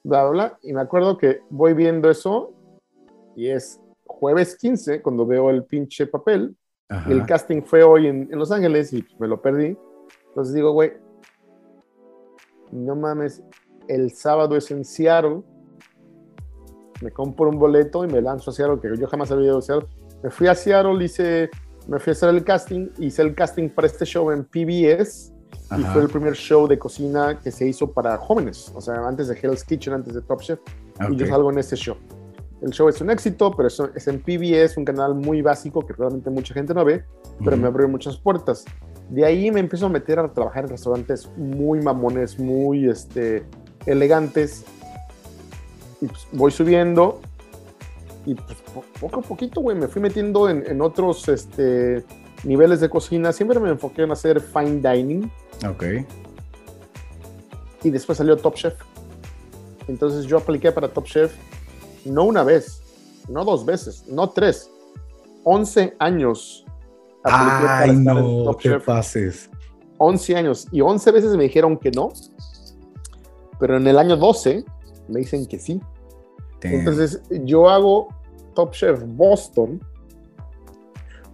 bla, 0.03 0.23
bla, 0.23 0.31
bla. 0.31 0.59
Y 0.62 0.73
me 0.73 0.81
acuerdo 0.81 1.19
que 1.19 1.41
voy 1.51 1.75
viendo 1.75 2.11
eso 2.11 2.53
y 3.37 3.49
es 3.49 3.81
jueves 4.05 4.57
15 4.57 5.03
cuando 5.03 5.27
veo 5.27 5.51
el 5.51 5.65
pinche 5.65 6.07
papel. 6.07 6.57
Ajá. 6.88 7.09
Y 7.09 7.12
el 7.12 7.25
casting 7.27 7.62
fue 7.62 7.83
hoy 7.83 8.07
en, 8.07 8.29
en 8.31 8.38
Los 8.38 8.53
Ángeles 8.53 8.93
y 8.93 9.05
me 9.19 9.29
lo 9.29 9.41
perdí. 9.41 9.77
Entonces 10.29 10.55
digo, 10.55 10.73
güey, 10.73 10.93
no 12.71 12.97
mames, 12.97 13.43
el 13.88 14.12
sábado 14.12 14.57
es 14.57 14.71
en 14.71 14.85
Seattle. 14.85 15.43
Me 17.03 17.11
compro 17.11 17.49
un 17.49 17.59
boleto 17.59 18.05
y 18.05 18.09
me 18.09 18.21
lanzo 18.21 18.51
a 18.51 18.55
Seattle, 18.55 18.79
que 18.81 18.97
yo 18.97 19.07
jamás 19.09 19.31
había 19.31 19.47
ido 19.47 19.59
a 19.59 19.62
Seattle. 19.62 19.88
Me 20.23 20.31
fui 20.31 20.47
a 20.47 20.55
Seattle, 20.55 21.05
hice, 21.05 21.51
me 21.88 21.99
fui 21.99 22.11
a 22.11 22.12
hacer 22.12 22.29
el 22.31 22.45
casting, 22.45 22.88
hice 22.99 23.23
el 23.23 23.35
casting 23.35 23.69
para 23.69 23.87
este 23.87 24.05
show 24.05 24.31
en 24.31 24.45
PBS 24.45 25.32
y 25.79 25.83
Ajá. 25.83 25.93
fue 25.93 26.03
el 26.03 26.09
primer 26.09 26.35
show 26.35 26.67
de 26.69 26.79
cocina 26.79 27.39
que 27.43 27.51
se 27.51 27.67
hizo 27.67 27.91
para 27.93 28.17
jóvenes, 28.19 28.73
o 28.75 28.81
sea, 28.81 29.07
antes 29.07 29.29
de 29.29 29.39
Hell's 29.41 29.65
Kitchen, 29.65 29.95
antes 29.95 30.15
de 30.15 30.21
Top 30.23 30.41
Chef, 30.41 30.59
y 31.11 31.17
yo 31.17 31.27
salgo 31.27 31.51
en 31.51 31.59
este 31.59 31.77
show. 31.77 31.97
El 32.61 32.71
show 32.71 32.89
es 32.89 33.01
un 33.01 33.11
éxito, 33.11 33.53
pero 33.57 33.67
es, 33.69 33.81
es 33.95 34.07
en 34.09 34.21
PBS, 34.21 34.77
un 34.77 34.85
canal 34.85 35.15
muy 35.15 35.43
básico 35.43 35.81
que 35.85 35.93
realmente 35.95 36.31
mucha 36.31 36.55
gente 36.55 36.73
no 36.75 36.85
ve, 36.85 37.05
pero 37.45 37.57
me 37.57 37.65
Ujú. 37.65 37.67
abrió 37.73 37.89
muchas 37.89 38.17
puertas. 38.17 38.65
De 39.09 39.25
ahí 39.25 39.51
me 39.51 39.61
empiezo 39.61 39.87
a 39.87 39.89
meter 39.89 40.19
a 40.21 40.33
trabajar 40.33 40.65
en 40.65 40.71
restaurantes 40.71 41.29
muy 41.37 41.81
mamones, 41.81 42.39
muy 42.39 42.89
este, 42.89 43.45
elegantes. 43.87 44.65
Y 46.01 46.07
pues, 46.07 46.27
voy 46.33 46.51
subiendo. 46.53 47.21
Y 48.27 48.35
pues, 48.37 48.57
po- 48.73 48.85
poco 49.01 49.21
a 49.21 49.23
poquito, 49.23 49.61
güey, 49.61 49.77
me 49.77 49.89
fui 49.89 50.01
metiendo 50.01 50.49
en, 50.49 50.65
en 50.65 50.81
otros 50.83 51.29
este, 51.29 52.05
niveles 52.45 52.81
de 52.81 52.89
cocina. 52.89 53.33
Siempre 53.33 53.59
me 53.59 53.71
enfoqué 53.71 54.03
en 54.03 54.13
hacer 54.13 54.41
fine 54.41 54.81
dining. 54.81 55.31
Ok. 55.69 55.85
Y 57.85 57.91
después 57.91 58.19
salió 58.19 58.37
Top 58.37 58.55
Chef. 58.55 58.75
Entonces 59.88 60.27
yo 60.27 60.38
apliqué 60.38 60.71
para 60.73 60.88
Top 60.88 61.05
Chef 61.05 61.35
no 62.05 62.25
una 62.25 62.43
vez, 62.43 62.83
no 63.29 63.45
dos 63.45 63.65
veces, 63.65 64.05
no 64.09 64.31
tres. 64.31 64.71
11 65.45 65.97
años. 65.99 66.65
Ay, 67.25 67.95
no 67.97 68.45
Top 68.45 68.61
Chef. 68.61 68.85
pases. 68.85 69.51
11 69.99 70.37
años 70.37 70.67
y 70.73 70.81
11 70.81 71.12
veces 71.12 71.37
me 71.37 71.45
dijeron 71.45 71.77
que 71.77 71.91
no, 71.93 72.12
pero 73.61 73.77
en 73.77 73.87
el 73.87 73.99
año 73.99 74.17
12 74.17 74.65
me 75.09 75.21
dicen 75.21 75.47
que 75.47 75.59
sí. 75.59 75.81
Damn. 76.61 76.75
Entonces 76.75 77.23
yo 77.45 77.69
hago 77.69 78.09
Top 78.55 78.73
Chef 78.73 79.01
Boston. 79.07 79.81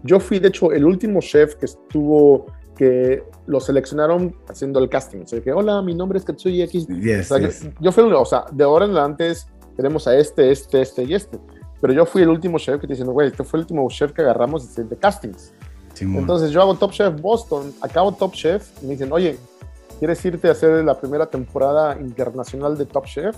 Yo 0.02 0.20
fui, 0.20 0.38
de 0.38 0.48
hecho, 0.48 0.72
el 0.72 0.84
último 0.84 1.20
chef 1.20 1.56
que 1.56 1.66
estuvo, 1.66 2.46
que 2.78 3.24
lo 3.46 3.60
seleccionaron 3.60 4.34
haciendo 4.48 4.78
el 4.78 4.88
casting. 4.88 5.22
O 5.22 5.26
sea, 5.26 5.40
que, 5.42 5.52
hola, 5.52 5.82
mi 5.82 5.94
nombre 5.94 6.18
es 6.18 6.24
Katsuya 6.24 6.64
X. 6.64 6.86
Yes, 6.86 7.30
O 7.30 7.34
sea, 7.34 7.38
yo- 7.42 7.48
yes. 7.48 7.68
yo, 7.80 7.92
fui, 7.92 8.04
el- 8.04 8.14
o 8.14 8.24
sea, 8.24 8.44
de 8.52 8.64
ahora 8.64 8.84
en 8.86 8.92
adelante 8.92 9.32
tenemos 9.76 10.06
a 10.08 10.16
este, 10.16 10.50
este, 10.52 10.80
este 10.80 11.02
y 11.04 11.14
este. 11.14 11.38
Pero 11.80 11.92
yo 11.92 12.06
fui 12.06 12.22
el 12.22 12.28
último 12.28 12.58
chef 12.58 12.76
que 12.80 12.86
te 12.86 12.92
diciendo, 12.94 13.12
güey, 13.12 13.28
este 13.28 13.44
fue 13.44 13.58
el 13.58 13.64
último 13.64 13.86
chef 13.90 14.12
que 14.12 14.22
agarramos 14.22 14.74
de 14.74 14.84
de 14.84 14.96
castings. 14.96 15.52
Simón. 15.94 16.20
Entonces 16.22 16.50
yo 16.52 16.62
hago 16.62 16.74
Top 16.76 16.92
Chef 16.92 17.20
Boston, 17.20 17.72
acabo 17.80 18.12
Top 18.12 18.32
Chef 18.32 18.68
y 18.82 18.86
me 18.86 18.92
dicen, 18.92 19.12
oye, 19.12 19.36
¿quieres 19.98 20.24
irte 20.24 20.46
a 20.48 20.52
hacer 20.52 20.84
la 20.84 20.98
primera 20.98 21.26
temporada 21.26 21.98
internacional 22.00 22.78
de 22.78 22.86
Top 22.86 23.04
Chef? 23.06 23.36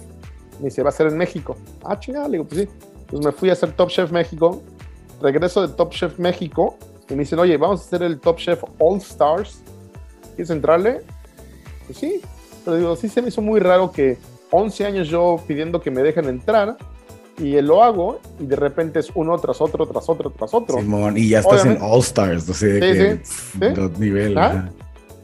Me 0.59 0.67
dice, 0.67 0.83
va 0.83 0.91
a 0.91 0.93
ser 0.93 1.07
en 1.07 1.17
México. 1.17 1.57
Ah, 1.83 1.99
chingada, 1.99 2.29
le 2.29 2.33
digo, 2.33 2.45
pues 2.47 2.61
sí. 2.63 2.69
Entonces 3.01 3.25
me 3.27 3.33
fui 3.33 3.49
a 3.49 3.55
hacer 3.55 3.73
Top 3.73 3.89
Chef 3.89 4.13
México, 4.13 4.63
regreso 5.23 5.67
de 5.67 5.75
Top 5.75 5.91
Chef 5.93 6.19
México 6.19 6.77
y 7.11 7.15
me 7.15 7.21
dicen, 7.21 7.39
oye, 7.39 7.57
vamos 7.57 7.81
a 7.81 7.85
hacer 7.85 8.03
el 8.03 8.21
Top 8.21 8.39
Chef 8.39 8.63
All 8.79 8.99
Stars. 8.99 9.63
¿Quieres 10.37 10.51
entrarle? 10.51 11.01
Pues 11.87 11.99
sí. 11.99 12.21
Pero 12.65 12.77
digo, 12.77 12.97
sí 12.97 13.09
se 13.09 13.21
me 13.23 13.29
hizo 13.29 13.43
muy 13.43 13.59
raro 13.61 13.91
que 13.91 14.17
11 14.51 14.87
años 14.87 15.09
yo 15.09 15.43
pidiendo 15.47 15.81
que 15.81 15.91
me 15.91 16.03
dejen 16.03 16.27
entrar 16.27 16.77
y 17.39 17.61
lo 17.63 17.83
hago 17.83 18.21
y 18.39 18.47
de 18.47 18.57
repente 18.57 18.99
es 18.99 19.11
uno 19.15 19.39
tras 19.39 19.61
otro, 19.61 19.87
tras 19.87 20.09
otro, 20.09 20.31
tras 20.31 20.53
otro. 20.55 20.79
Simón, 20.79 21.17
y 21.17 21.29
ya 21.31 21.41
estás 21.41 21.63
Obviamente. 21.63 21.85
en 21.85 21.91
All 21.91 22.01
Stars, 22.01 22.49
o 22.49 22.55
sea, 22.55 22.75
Sí, 22.75 22.81
que, 22.81 22.95
sí, 22.95 23.17
pff, 23.19 23.53
sí. 23.53 23.81
los 23.81 23.99
niveles. 23.99 24.37
¿Ah? 24.39 24.69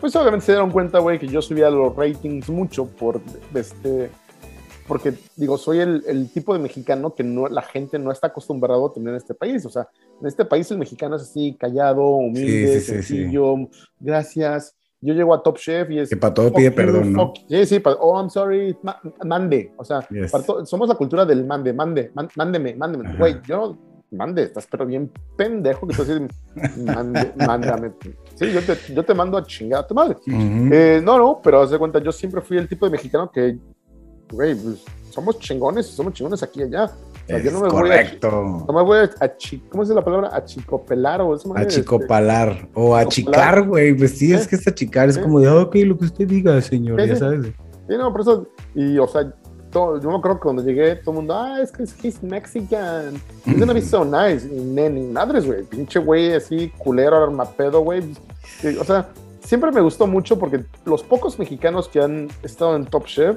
Pues 0.01 0.15
obviamente 0.17 0.47
se 0.47 0.53
dieron 0.53 0.71
cuenta, 0.71 0.99
güey, 0.99 1.19
que 1.19 1.27
yo 1.29 1.41
subía 1.43 1.69
los 1.71 1.95
ratings 1.95 2.49
mucho 2.49 2.87
por 2.87 3.21
este. 3.55 4.11
Porque, 4.87 5.15
digo, 5.37 5.59
soy 5.59 5.81
el, 5.81 6.05
el 6.07 6.31
tipo 6.31 6.53
de 6.53 6.61
mexicano 6.61 7.15
que 7.15 7.25
no, 7.25 7.49
la 7.49 7.63
gente 7.63 7.99
no 7.99 8.13
está 8.13 8.29
acostumbrado 8.29 8.87
a 8.87 8.93
tener 8.93 9.11
en 9.11 9.17
este 9.17 9.35
país. 9.35 9.65
O 9.67 9.71
sea, 9.71 9.89
en 10.21 10.27
este 10.27 10.45
país 10.45 10.71
el 10.71 10.79
mexicano 10.79 11.17
es 11.17 11.23
así, 11.23 11.57
callado, 11.59 12.03
humilde, 12.07 12.41
Sí, 12.41 12.81
sí, 12.81 12.81
sí, 12.81 13.03
sí. 13.03 13.17
sencillo, 13.17 13.55
gracias. 14.01 14.75
Yo 15.01 15.13
llego 15.15 15.35
a 15.35 15.43
Top 15.43 15.59
Chef 15.59 15.91
y 15.91 15.99
es. 15.99 16.09
Que 16.09 16.17
para 16.17 16.33
todo 16.33 16.53
pide 16.53 16.71
you, 16.71 16.75
perdón, 16.75 17.13
¿no? 17.13 17.33
Sí, 17.49 17.67
sí, 17.67 17.81
pa- 17.81 17.97
oh, 18.01 18.19
I'm 18.19 18.31
sorry, 18.31 18.77
ma- 18.83 19.01
mande. 19.25 19.73
O 19.77 19.85
sea, 19.85 20.07
Yes. 20.09 20.31
para 20.33 20.45
somos 20.65 20.89
la 20.89 20.95
cultura 20.95 21.25
del 21.27 21.45
mande, 21.45 21.73
mande, 21.73 22.11
man- 22.15 22.29
mándeme, 22.35 22.75
mándeme. 22.75 23.09
Ajá. 23.09 23.19
Güey, 23.19 23.37
yo 23.47 23.77
mande, 24.11 24.45
estás 24.45 24.67
pero 24.71 24.87
bien 24.87 25.11
pendejo 25.37 25.87
que 25.87 25.95
tú 25.97 26.05
dices, 26.05 26.23
mande, 26.79 27.33
mándame. 27.37 27.93
Sí, 28.37 28.51
yo 28.53 28.61
te, 28.63 28.95
yo 28.95 29.05
te 29.05 29.15
mando 29.15 29.37
a 29.37 29.45
chingar 29.45 29.81
a 29.81 29.87
tu 29.87 29.95
madre. 29.95 30.17
Ujú. 30.27 30.71
Eh, 30.73 31.01
no, 31.05 31.19
no, 31.19 31.41
pero 31.43 31.61
haz 31.61 31.71
de 31.71 31.79
cuenta, 31.79 31.99
yo 32.03 32.11
siempre 32.11 32.41
fui 32.41 32.57
el 32.57 32.67
tipo 32.69 32.87
de 32.87 32.93
mexicano 32.93 33.31
que, 33.31 33.59
güey, 34.31 34.55
pues, 34.55 34.85
somos 35.11 35.39
chingones, 35.39 35.87
somos 35.87 36.13
chingones 36.13 36.43
aquí 36.43 36.61
y 36.61 36.65
allá. 36.65 36.85
O 36.85 37.29
sea, 37.29 37.39
es 37.39 37.45
yo 37.45 37.51
no 37.51 37.61
me 37.61 37.69
correcto. 37.69 38.31
voy 38.31 38.39
a, 38.63 38.67
no 38.67 38.73
me 38.73 38.83
voy 38.83 38.99
a, 38.99 39.11
achi- 39.27 39.63
¿cómo 39.69 39.83
es 39.83 39.89
la 39.89 40.05
palabra? 40.05 40.31
Achicopelar 40.33 41.21
o 41.23 41.35
esa 41.35 41.49
madre, 41.49 41.63
este, 41.63 41.81
Achicopalar 41.81 42.69
o 42.75 42.95
achicar, 42.95 43.67
güey. 43.67 43.95
Pues 43.97 44.17
sí, 44.19 44.33
es 44.33 44.43
Sí. 44.43 44.49
que 44.51 44.57
es 44.57 44.69
achicar. 44.69 45.09
Es 45.09 45.17
Sí. 45.17 45.23
como 45.23 45.41
de, 45.41 45.49
"Ah, 45.49 45.61
ok, 45.63 45.75
lo 45.87 45.99
que 45.99 46.05
usted 46.05 46.27
diga, 46.29 46.61
señor, 46.61 47.01
Sí, 47.03 47.09
ya 47.09 47.17
sabes. 47.17 47.47
Sí, 47.47 47.95
no, 47.97 48.13
por 48.13 48.21
eso, 48.21 48.47
y 48.75 48.99
o 48.99 49.09
sea, 49.09 49.33
todo- 49.71 50.01
yo 50.01 50.09
me 50.11 50.17
acuerdo 50.17 50.39
que 50.39 50.43
cuando 50.45 50.63
llegué, 50.63 50.97
todo 50.97 51.13
el 51.13 51.17
mundo, 51.19 51.35
ah, 51.35 51.61
es 51.61 51.73
que 51.73 51.83
es 51.83 51.95
he's 52.05 52.23
Mexican, 52.23 53.15
he's 53.45 53.59
gonna 53.59 53.73
be 53.73 53.83
so 53.83 54.05
nice, 54.05 54.47
y 54.47 55.11
madres, 55.13 55.47
güey, 55.47 55.63
pinche 55.65 55.99
güey 55.99 56.33
así, 56.33 56.71
culero, 56.79 57.17
armapedo, 57.25 57.81
güey, 57.81 58.03
o 58.81 58.85
sea, 58.85 59.09
siempre 59.41 59.71
me 59.73 59.81
gustó 59.81 60.07
mucho 60.07 60.39
porque 60.39 60.65
los 60.85 61.03
pocos 61.03 61.39
mexicanos 61.39 61.89
que 61.89 62.01
han 62.01 62.29
estado 62.43 62.77
en 62.77 62.87
Top 62.87 63.05
Chef, 63.07 63.37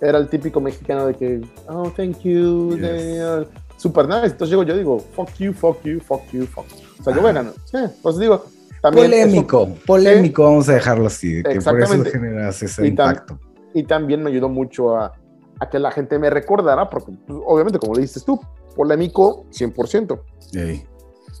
era 0.00 0.18
el 0.18 0.28
típico 0.28 0.60
mexicano 0.60 1.06
de 1.06 1.14
que, 1.14 1.40
oh, 1.68 1.90
thank 1.96 2.18
you, 2.20 2.72
Yes. 2.72 2.80
de, 2.80 3.40
uh, 3.42 3.46
super 3.76 4.06
nice, 4.08 4.26
entonces 4.26 4.50
llego 4.50 4.62
yo 4.64 4.76
digo, 4.76 4.98
fuck 5.14 5.30
you, 5.38 5.52
fuck 5.52 5.82
you, 5.84 6.00
fuck 6.00 6.22
you, 6.32 6.46
fuck 6.46 6.66
you, 6.68 6.76
o 7.00 7.02
sea, 7.04 7.14
yo 7.14 7.20
voy 7.20 7.30
a 7.30 7.34
ganar, 7.34 7.52
sí, 7.64 7.78
pues 8.02 8.18
digo, 8.18 8.44
también 8.82 9.12
eso- 9.12 9.22
Polémico, 9.24 9.68
polémico, 9.86 10.42
vamos 10.44 10.68
a 10.68 10.74
dejarlo 10.74 11.06
así, 11.06 11.42
que 11.42 11.60
por 11.60 11.80
eso 11.82 12.04
generas 12.04 12.62
ese 12.62 12.82
Y 12.86 12.90
tam- 12.90 13.10
impacto. 13.10 13.38
y 13.74 13.82
también 13.84 14.22
me 14.22 14.30
ayudó 14.30 14.48
mucho 14.48 14.96
a, 14.96 15.12
a 15.60 15.68
que 15.68 15.78
la 15.78 15.90
gente 15.90 16.18
me 16.18 16.30
recordara, 16.30 16.88
porque 16.88 17.12
pues, 17.26 17.38
obviamente, 17.46 17.78
como 17.80 17.94
le 17.94 18.02
dices 18.02 18.24
tú, 18.24 18.40
polémico 18.76 19.46
100%. 19.50 20.20
Ey. 20.54 20.86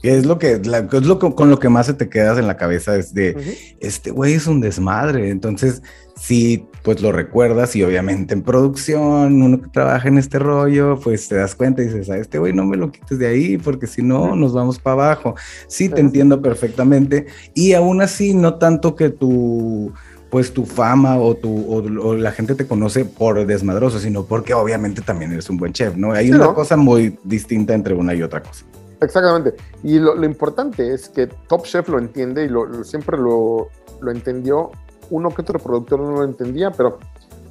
Es 0.02 0.26
lo 0.26 0.38
que, 0.38 0.58
la- 0.64 0.78
es 0.92 1.06
lo 1.06 1.18
que- 1.18 1.34
con 1.34 1.50
lo 1.50 1.58
que 1.58 1.68
más 1.68 1.86
se 1.86 1.94
te 1.94 2.08
quedas 2.08 2.38
en 2.38 2.46
la 2.46 2.56
cabeza 2.56 2.94
es 2.96 3.12
de, 3.14 3.36
este 3.80 4.10
güey 4.12 4.34
es 4.34 4.46
un 4.46 4.60
desmadre. 4.60 5.30
Entonces, 5.30 5.82
sí, 6.16 6.64
pues 6.84 7.02
lo 7.02 7.10
recuerdas 7.10 7.74
y 7.74 7.82
obviamente 7.82 8.32
en 8.34 8.42
producción, 8.42 9.42
uno 9.42 9.60
que 9.60 9.68
trabaja 9.70 10.06
en 10.08 10.18
este 10.18 10.38
rollo, 10.38 11.00
pues 11.02 11.26
te 11.28 11.34
das 11.34 11.54
cuenta 11.56 11.82
y 11.82 11.86
dices, 11.86 12.08
a 12.10 12.16
este 12.16 12.38
güey 12.38 12.52
no 12.52 12.64
me 12.64 12.76
lo 12.76 12.92
quites 12.92 13.18
de 13.18 13.26
ahí 13.26 13.58
porque 13.58 13.86
si 13.88 14.02
no 14.02 14.36
nos 14.36 14.52
vamos 14.54 14.78
para 14.78 14.94
abajo. 14.94 15.34
Sí, 15.66 15.88
te 15.88 16.00
entiendo 16.00 16.40
perfectamente. 16.40 17.26
Y 17.54 17.72
aún 17.72 18.00
así, 18.00 18.34
no 18.34 18.54
tanto 18.54 18.94
que 18.94 19.10
tu 19.10 19.92
pues 20.30 20.52
tu 20.52 20.66
fama 20.66 21.16
o, 21.16 21.34
tu, 21.34 21.48
o, 21.72 21.78
o 22.10 22.14
la 22.14 22.32
gente 22.32 22.54
te 22.54 22.66
conoce 22.66 23.06
por 23.06 23.46
desmadroso, 23.46 23.98
sino 23.98 24.26
porque 24.26 24.52
obviamente 24.52 25.00
también 25.00 25.32
eres 25.32 25.48
un 25.48 25.56
buen 25.56 25.72
chef, 25.72 25.96
¿no? 25.96 26.12
Hay 26.12 26.26
Sí, 26.26 26.32
una 26.34 26.44
¿no? 26.44 26.54
cosa 26.54 26.76
muy 26.76 27.18
distinta 27.24 27.72
entre 27.72 27.94
una 27.94 28.14
y 28.14 28.22
otra 28.22 28.42
cosa. 28.42 28.66
Exactamente. 29.00 29.54
Y 29.82 29.98
lo, 29.98 30.14
lo 30.14 30.24
importante 30.26 30.92
es 30.92 31.08
que 31.08 31.26
Top 31.26 31.62
Chef 31.64 31.88
lo 31.88 31.98
entiende 31.98 32.44
y 32.44 32.48
lo, 32.48 32.64
lo- 32.66 32.84
siempre 32.84 33.16
lo, 33.16 33.68
lo 34.00 34.10
entendió. 34.10 34.70
Uno 35.10 35.30
que 35.30 35.42
otro 35.42 35.58
productor 35.58 36.00
no 36.00 36.10
lo 36.12 36.24
entendía, 36.24 36.70
pero 36.70 36.98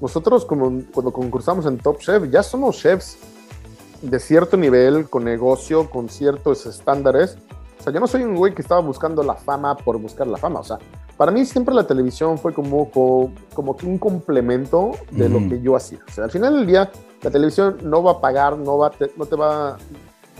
nosotros 0.02 0.46
como, 0.46 0.82
cuando 0.94 1.12
concursamos 1.12 1.66
en 1.66 1.78
Top 1.78 2.00
Chef 2.00 2.30
ya 2.30 2.44
somos 2.44 2.78
chefs 2.78 3.18
de 4.02 4.20
cierto 4.20 4.58
nivel, 4.58 5.10
con 5.10 5.24
negocio, 5.24 5.90
con 5.90 6.08
ciertos 6.10 6.66
estándares. 6.66 7.38
O 7.80 7.84
sea, 7.84 7.94
yo 7.94 8.00
no 8.00 8.08
soy 8.08 8.24
un 8.24 8.36
güey 8.36 8.54
que 8.54 8.62
estaba 8.62 8.82
buscando 8.82 9.24
la 9.24 9.34
fama 9.36 9.76
por 9.78 9.98
buscar 9.98 10.28
la 10.28 10.38
fama. 10.38 10.60
O 10.60 10.64
sea, 10.64 10.78
para 11.16 11.32
mí 11.32 11.46
siempre 11.46 11.74
la 11.74 11.88
televisión 11.88 12.38
fue 12.38 12.54
como, 12.54 12.92
como, 12.92 13.34
como 13.54 13.76
que 13.76 13.86
un 13.88 13.98
complemento 13.98 14.92
de 15.12 15.30
lo 15.30 15.40
que 15.50 15.62
yo 15.62 15.76
hacía. 15.76 16.00
O 16.08 16.12
sea, 16.12 16.26
al 16.26 16.32
final 16.32 16.54
del 16.58 16.68
día, 16.68 16.92
la 17.24 17.32
televisión 17.32 17.78
no 17.84 18.04
va 18.04 18.12
a 18.12 18.22
pagar, 18.22 18.56
no, 18.58 18.78
va 18.78 18.92
te- 18.92 19.12
no 19.16 19.26
te 19.26 19.36
va... 19.36 19.78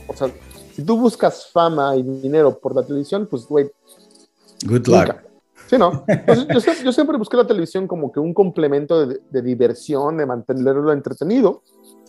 O 0.08 0.14
sea, 0.16 0.30
si 0.78 0.84
tú 0.84 0.96
buscas 0.96 1.48
fama 1.52 1.96
y 1.96 2.04
dinero 2.04 2.60
por 2.60 2.76
la 2.76 2.84
televisión, 2.86 3.26
pues, 3.26 3.48
güey, 3.48 3.68
Good 4.64 4.86
luck. 4.86 4.98
nunca. 5.00 5.24
Sí, 5.68 5.76
¿no? 5.76 6.04
Entonces, 6.08 6.48
yo, 6.54 6.60
siempre, 6.60 6.86
yo 6.86 6.92
siempre 6.92 7.18
busqué 7.18 7.36
la 7.36 7.48
televisión 7.48 7.88
como 7.88 8.12
que 8.12 8.20
un 8.20 8.32
complemento 8.32 9.08
de, 9.08 9.20
de 9.28 9.42
diversión, 9.42 10.18
de 10.18 10.28
mantenerlo 10.28 10.94
entretenido. 10.94 11.64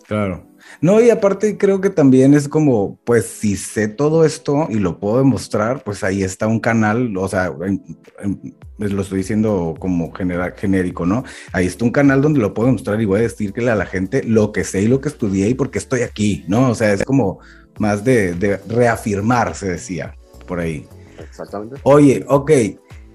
Claro. 0.09 0.43
No, 0.81 0.99
y 0.99 1.11
aparte 1.11 1.55
creo 1.55 1.79
que 1.81 1.91
también 1.91 2.33
es 2.33 2.49
como, 2.49 2.99
pues 3.03 3.25
si 3.27 3.55
sé 3.55 3.87
todo 3.87 4.25
esto 4.25 4.65
y 4.67 4.75
lo 4.79 4.99
puedo 4.99 5.19
demostrar, 5.19 5.83
pues 5.83 6.03
ahí 6.03 6.23
está 6.23 6.47
un 6.47 6.59
canal, 6.59 7.15
o 7.15 7.27
sea, 7.27 7.53
en- 7.63 7.83
en- 8.19 8.55
pues 8.75 8.91
lo 8.91 9.03
estoy 9.03 9.19
diciendo 9.19 9.75
como 9.77 10.11
genera- 10.11 10.51
genérico, 10.57 11.05
¿no? 11.05 11.23
Ahí 11.53 11.67
está 11.67 11.85
un 11.85 11.91
canal 11.91 12.23
donde 12.23 12.39
lo 12.39 12.55
puedo 12.55 12.65
demostrar 12.67 12.99
y 12.99 13.05
voy 13.05 13.19
a 13.19 13.23
decirle 13.23 13.69
a 13.69 13.75
la 13.75 13.85
gente 13.85 14.23
lo 14.23 14.51
que 14.51 14.63
sé 14.63 14.81
y 14.81 14.87
lo 14.87 14.99
que 14.99 15.09
estudié 15.09 15.47
y 15.49 15.53
por 15.53 15.69
qué 15.69 15.77
estoy 15.77 16.01
aquí, 16.01 16.43
¿no? 16.47 16.71
O 16.71 16.75
sea, 16.75 16.91
es 16.91 17.03
como 17.03 17.39
más 17.77 18.03
de, 18.03 18.33
de 18.33 18.57
reafirmar, 18.67 19.53
se 19.53 19.69
decía 19.69 20.15
por 20.47 20.59
ahí. 20.59 20.87
Exactamente. 21.19 21.75
Oye, 21.83 22.25
ok, 22.27 22.51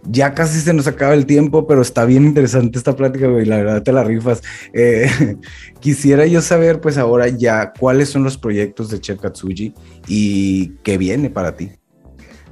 ya 0.06 0.34
casi 0.34 0.60
se 0.60 0.72
nos 0.72 0.86
acaba 0.86 1.14
el 1.14 1.26
tiempo, 1.26 1.66
pero 1.66 1.82
está 1.82 2.04
bien 2.04 2.24
interesante 2.24 2.78
esta 2.78 2.94
plática, 2.94 3.28
güey, 3.28 3.44
la 3.44 3.56
verdad 3.56 3.82
te 3.82 3.92
la 3.92 4.04
rifas. 4.04 4.42
Eh, 4.72 5.36
quisiera 5.80 6.26
yo 6.26 6.40
saber, 6.42 6.80
pues 6.80 6.98
ahora 6.98 7.28
ya, 7.28 7.72
cuáles 7.78 8.10
son 8.10 8.24
los 8.24 8.36
proyectos 8.36 8.90
de 8.90 9.00
Chef 9.00 9.20
Katsuji 9.20 9.74
y 10.06 10.70
qué 10.82 10.98
viene 10.98 11.30
para 11.30 11.56
ti. 11.56 11.72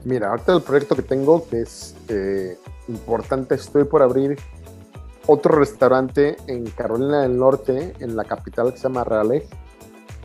Mira, 0.05 0.31
ahorita 0.31 0.55
el 0.55 0.62
proyecto 0.62 0.97
que 0.97 1.03
tengo, 1.03 1.47
que 1.49 1.61
es 1.61 1.95
eh, 2.09 2.57
importante, 2.88 3.55
estoy 3.55 3.85
por 3.85 4.03
abrir 4.03 4.37
otro 5.27 5.57
restaurante 5.57 6.37
en 6.49 6.65
Carolina 6.71 7.23
del 7.23 7.37
Norte, 7.37 7.93
en 8.01 8.17
la 8.17 8.25
capital 8.25 8.73
que 8.73 8.79
se 8.79 8.85
llama 8.85 9.05
Raleigh. 9.05 9.45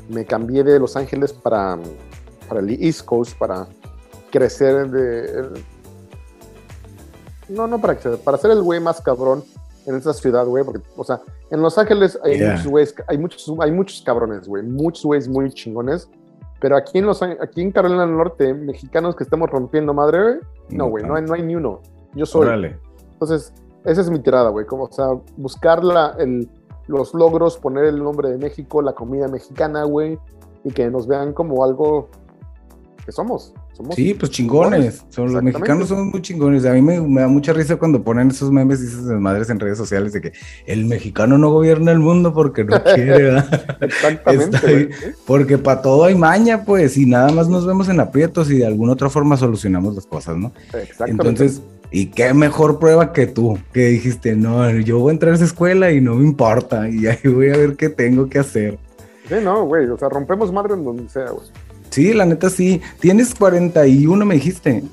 Me 0.10 0.26
cambié 0.26 0.64
de 0.64 0.80
Los 0.80 0.96
Ángeles 0.96 1.34
para, 1.34 1.78
para 2.48 2.62
el 2.62 2.72
East 2.84 3.06
Coast, 3.06 3.38
para 3.38 3.68
crecer 4.32 4.90
de... 4.90 5.77
No, 7.50 7.68
no 7.68 7.80
para 7.80 7.96
crecer, 7.96 8.20
para 8.20 8.38
ser 8.38 8.52
el 8.52 8.62
güey 8.62 8.80
más 8.80 9.02
cabrón 9.02 9.44
en 9.86 9.96
esa 9.96 10.14
ciudad, 10.14 10.46
güey, 10.46 10.64
porque, 10.64 10.82
o 10.98 11.04
sea, 11.04 11.22
en 11.50 11.62
Los 11.62 11.78
Ángeles 11.78 12.20
hay 12.24 12.38
Yeah. 12.38 12.52
muchos 12.52 12.68
güeyes, 12.68 12.96
hay 13.08 13.18
muchos, 13.18 13.54
hay 13.60 13.72
muchos 13.72 14.02
cabrones, 14.02 14.48
güey, 14.48 14.64
muchos 14.64 15.06
güeyes 15.06 15.30
muy 15.30 15.50
chingones, 15.52 16.10
pero 16.60 16.76
aquí 16.76 16.98
en, 16.98 17.06
Los, 17.06 17.22
aquí 17.22 17.62
en 17.62 17.72
Carolina 17.72 18.06
del 18.06 18.18
Norte, 18.18 18.54
mexicanos 18.54 19.16
que 19.16 19.24
estemos 19.24 19.50
rompiendo 19.50 19.94
madre, 19.94 20.22
güey, 20.22 20.40
no, 20.70 20.90
güey, 20.90 21.04
no, 21.06 21.16
hay, 21.16 21.24
no 21.24 21.34
hay 21.34 21.44
ni 21.44 21.56
uno. 21.56 21.80
Yo 22.14 22.26
soy. 22.26 22.48
Órale. 22.48 22.80
Entonces, 23.14 23.54
esa 23.86 24.02
es 24.02 24.10
mi 24.10 24.20
tirada, 24.20 24.50
güey. 24.50 24.66
Como, 24.66 24.86
o 24.86 24.92
sea, 24.92 25.08
buscar 25.38 25.84
la, 25.84 26.16
el, 26.20 26.50
los 26.88 27.14
logros, 27.14 27.58
poner 27.58 27.86
el 27.86 28.04
nombre 28.04 28.30
de 28.30 28.38
México, 28.38 28.82
la 28.82 28.94
comida 28.94 29.28
mexicana, 29.28 29.84
güey, 29.84 30.20
y 30.64 30.72
que 30.72 30.90
nos 30.90 31.08
vean 31.08 31.32
como 31.32 31.64
algo 31.64 32.10
que 33.06 33.12
somos. 33.12 33.54
Somos 33.78 33.96
Sí, 33.96 34.16
pues 34.16 34.32
chingones. 34.32 35.04
Son, 35.10 35.32
los 35.32 35.44
mexicanos 35.44 35.90
somos 35.90 36.08
muy 36.08 36.20
chingones. 36.20 36.66
A 36.66 36.74
mí 36.74 36.82
me, 36.82 37.00
me 37.00 37.22
da 37.22 37.28
mucha 37.28 37.54
risa 37.54 37.76
cuando 37.76 38.04
ponen 38.04 38.32
esos 38.32 38.52
memes 38.52 38.82
y 38.82 38.88
esas 38.88 39.06
desmadres 39.06 39.52
en 39.52 39.60
redes 39.60 39.78
sociales 39.78 40.14
de 40.14 40.22
que 40.22 40.34
el 40.66 40.86
mexicano 40.86 41.38
no 41.38 41.52
gobierna 41.52 41.92
el 41.92 42.00
mundo 42.00 42.34
porque 42.34 42.64
no 42.64 42.82
quiere. 42.96 43.38
Exactamente, 43.80 44.58
ahí. 44.66 44.90
Porque 45.28 45.60
para 45.60 45.84
todo 45.84 46.06
hay 46.06 46.16
maña, 46.16 46.66
pues, 46.66 46.98
y 46.98 47.06
nada 47.06 47.32
más 47.32 47.48
nos 47.50 47.68
vemos 47.68 47.88
en 47.88 48.00
aprietos 48.00 48.50
y 48.50 48.58
de 48.58 48.66
alguna 48.66 48.94
otra 48.94 49.12
forma 49.12 49.38
solucionamos 49.38 49.94
las 49.94 50.08
cosas, 50.08 50.38
¿no? 50.38 50.52
Exactamente. 50.74 51.12
Entonces, 51.12 51.62
¿y 51.92 52.08
qué 52.08 52.34
mejor 52.34 52.80
prueba 52.80 53.14
que 53.14 53.28
tú? 53.28 53.60
Que 53.74 53.90
dijiste, 53.90 54.36
no, 54.36 54.72
yo 54.72 54.98
voy 54.98 55.12
a 55.12 55.14
entrar 55.14 55.34
a 55.34 55.36
esa 55.36 55.46
escuela 55.46 55.92
y 55.92 56.02
no 56.02 56.16
me 56.16 56.24
importa, 56.24 56.90
y 56.90 57.06
ahí 57.06 57.20
voy 57.26 57.50
a 57.52 57.58
ver 57.58 57.76
qué 57.76 57.90
tengo 57.90 58.28
que 58.28 58.40
hacer. 58.40 58.80
Sí, 59.30 59.36
no, 59.44 59.66
güey. 59.66 59.88
O 59.88 59.98
sea, 60.00 60.10
rompemos 60.10 60.52
madre 60.52 60.74
en 60.74 60.84
donde 60.84 61.08
sea, 61.10 61.30
güey. 61.30 61.46
Sí, 61.90 62.14
la 62.14 62.26
neta 62.26 62.50
sí. 62.50 62.82
Tienes 63.00 63.34
41, 63.36 64.26
me 64.26 64.36
dijiste. 64.36 64.84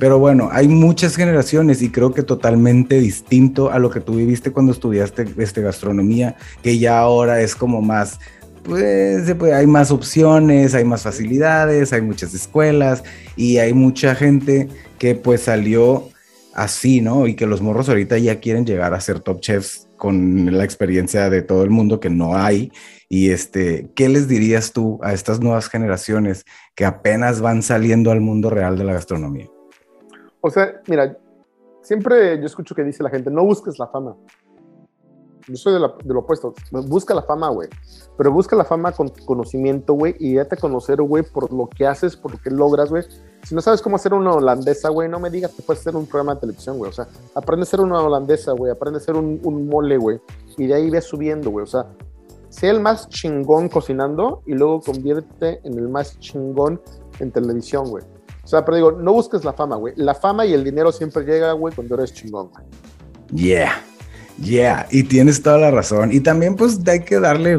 Pero 0.00 0.18
bueno, 0.18 0.48
hay 0.50 0.66
muchas 0.66 1.14
generaciones 1.14 1.80
y 1.80 1.90
creo 1.90 2.12
que 2.12 2.24
totalmente 2.24 2.98
distinto 3.00 3.70
a 3.70 3.78
lo 3.78 3.90
que 3.90 4.00
tú 4.00 4.14
viviste 4.16 4.50
cuando 4.50 4.72
estudiaste 4.72 5.24
este, 5.38 5.62
gastronomía, 5.62 6.36
que 6.62 6.78
ya 6.78 6.98
ahora 6.98 7.40
es 7.40 7.54
como 7.54 7.80
más, 7.80 8.18
pues, 8.64 9.32
puede- 9.34 9.54
hay 9.54 9.66
más 9.68 9.92
opciones, 9.92 10.74
hay 10.74 10.84
más 10.84 11.02
facilidades, 11.02 11.92
hay 11.92 12.00
muchas 12.00 12.34
escuelas 12.34 13.04
y 13.36 13.58
hay 13.58 13.72
mucha 13.72 14.16
gente 14.16 14.68
que 14.98 15.14
pues 15.14 15.42
salió 15.42 16.08
así, 16.54 17.00
¿no? 17.00 17.28
Y 17.28 17.34
que 17.34 17.46
los 17.46 17.60
morros 17.62 17.88
ahorita 17.88 18.18
ya 18.18 18.40
quieren 18.40 18.66
llegar 18.66 18.94
a 18.94 19.00
ser 19.00 19.20
top 19.20 19.40
chefs 19.40 19.86
con 19.96 20.56
la 20.56 20.64
experiencia 20.64 21.30
de 21.30 21.42
todo 21.42 21.62
el 21.62 21.70
mundo 21.70 22.00
que 22.00 22.10
no 22.10 22.36
hay. 22.36 22.72
Y 23.08 23.30
este, 23.30 23.90
¿qué 23.94 24.08
les 24.08 24.28
dirías 24.28 24.72
tú 24.72 24.98
a 25.02 25.12
estas 25.12 25.40
nuevas 25.40 25.68
generaciones 25.68 26.44
que 26.74 26.84
apenas 26.84 27.40
van 27.40 27.62
saliendo 27.62 28.10
al 28.10 28.20
mundo 28.20 28.50
real 28.50 28.76
de 28.78 28.84
la 28.84 28.94
gastronomía? 28.94 29.48
O 30.40 30.50
sea, 30.50 30.80
mira, 30.88 31.16
siempre 31.82 32.38
yo 32.38 32.46
escucho 32.46 32.74
que 32.74 32.82
dice 32.84 33.02
la 33.02 33.10
gente, 33.10 33.30
no 33.30 33.44
busques 33.44 33.78
la 33.78 33.86
fama. 33.88 34.16
Yo 35.46 35.56
soy 35.56 35.74
de, 35.74 35.80
la- 35.80 35.94
de 36.02 36.14
lo 36.14 36.20
opuesto. 36.20 36.54
Busca 36.88 37.14
la 37.14 37.22
fama, 37.22 37.50
güey. 37.50 37.68
Pero 38.16 38.32
busca 38.32 38.56
la 38.56 38.64
fama 38.64 38.92
con 38.92 39.10
conocimiento, 39.26 39.92
güey. 39.92 40.16
Y 40.18 40.34
date 40.36 40.54
a 40.54 40.58
conocer, 40.58 41.02
güey, 41.02 41.22
por 41.22 41.52
lo 41.52 41.68
que 41.68 41.86
haces, 41.86 42.16
por 42.16 42.32
lo 42.32 42.38
que 42.38 42.50
logras, 42.50 42.88
güey. 42.88 43.04
Si 43.42 43.54
no 43.54 43.60
sabes 43.60 43.82
cómo 43.82 43.96
hacer 43.96 44.14
una 44.14 44.32
holandesa, 44.32 44.88
güey, 44.88 45.06
no 45.06 45.20
me 45.20 45.28
digas 45.28 45.52
que 45.52 45.60
puedes 45.62 45.80
hacer 45.80 45.96
un 45.96 46.06
programa 46.06 46.34
de 46.36 46.40
televisión, 46.40 46.78
güey. 46.78 46.88
O 46.88 46.94
sea, 46.94 47.08
aprende 47.34 47.64
a 47.64 47.64
hacer 47.64 47.82
una 47.82 48.00
holandesa, 48.00 48.52
güey. 48.52 48.72
Aprende 48.72 48.98
a 48.98 49.02
hacer 49.02 49.16
un, 49.16 49.38
un 49.44 49.68
mole, 49.68 49.98
güey. 49.98 50.18
Y 50.56 50.66
de 50.66 50.74
ahí 50.74 50.88
ves 50.88 51.04
subiendo, 51.04 51.50
güey. 51.50 51.64
O 51.64 51.66
sea, 51.66 51.88
sé 52.54 52.68
el 52.68 52.80
más 52.80 53.08
chingón 53.08 53.68
cocinando 53.68 54.42
y 54.46 54.54
luego 54.54 54.80
convierte 54.80 55.60
en 55.64 55.76
el 55.76 55.88
más 55.88 56.18
chingón 56.20 56.80
en 57.18 57.32
televisión, 57.32 57.88
güey. 57.88 58.04
O 58.44 58.46
sea, 58.46 58.64
pero 58.64 58.76
digo, 58.76 58.92
no 58.92 59.12
busques 59.12 59.44
la 59.44 59.52
fama, 59.52 59.76
güey. 59.76 59.94
La 59.96 60.14
fama 60.14 60.46
y 60.46 60.52
el 60.52 60.62
dinero 60.62 60.92
siempre 60.92 61.24
llega, 61.24 61.52
güey, 61.52 61.74
cuando 61.74 61.94
eres 61.96 62.12
chingón, 62.12 62.50
güey. 62.50 62.64
Yeah, 63.32 63.82
yeah, 64.44 64.86
y 64.90 65.02
tienes 65.04 65.42
toda 65.42 65.58
la 65.58 65.70
razón. 65.70 66.12
Y 66.12 66.20
también 66.20 66.54
pues 66.56 66.78
hay 66.86 67.00
que 67.00 67.18
darle 67.20 67.58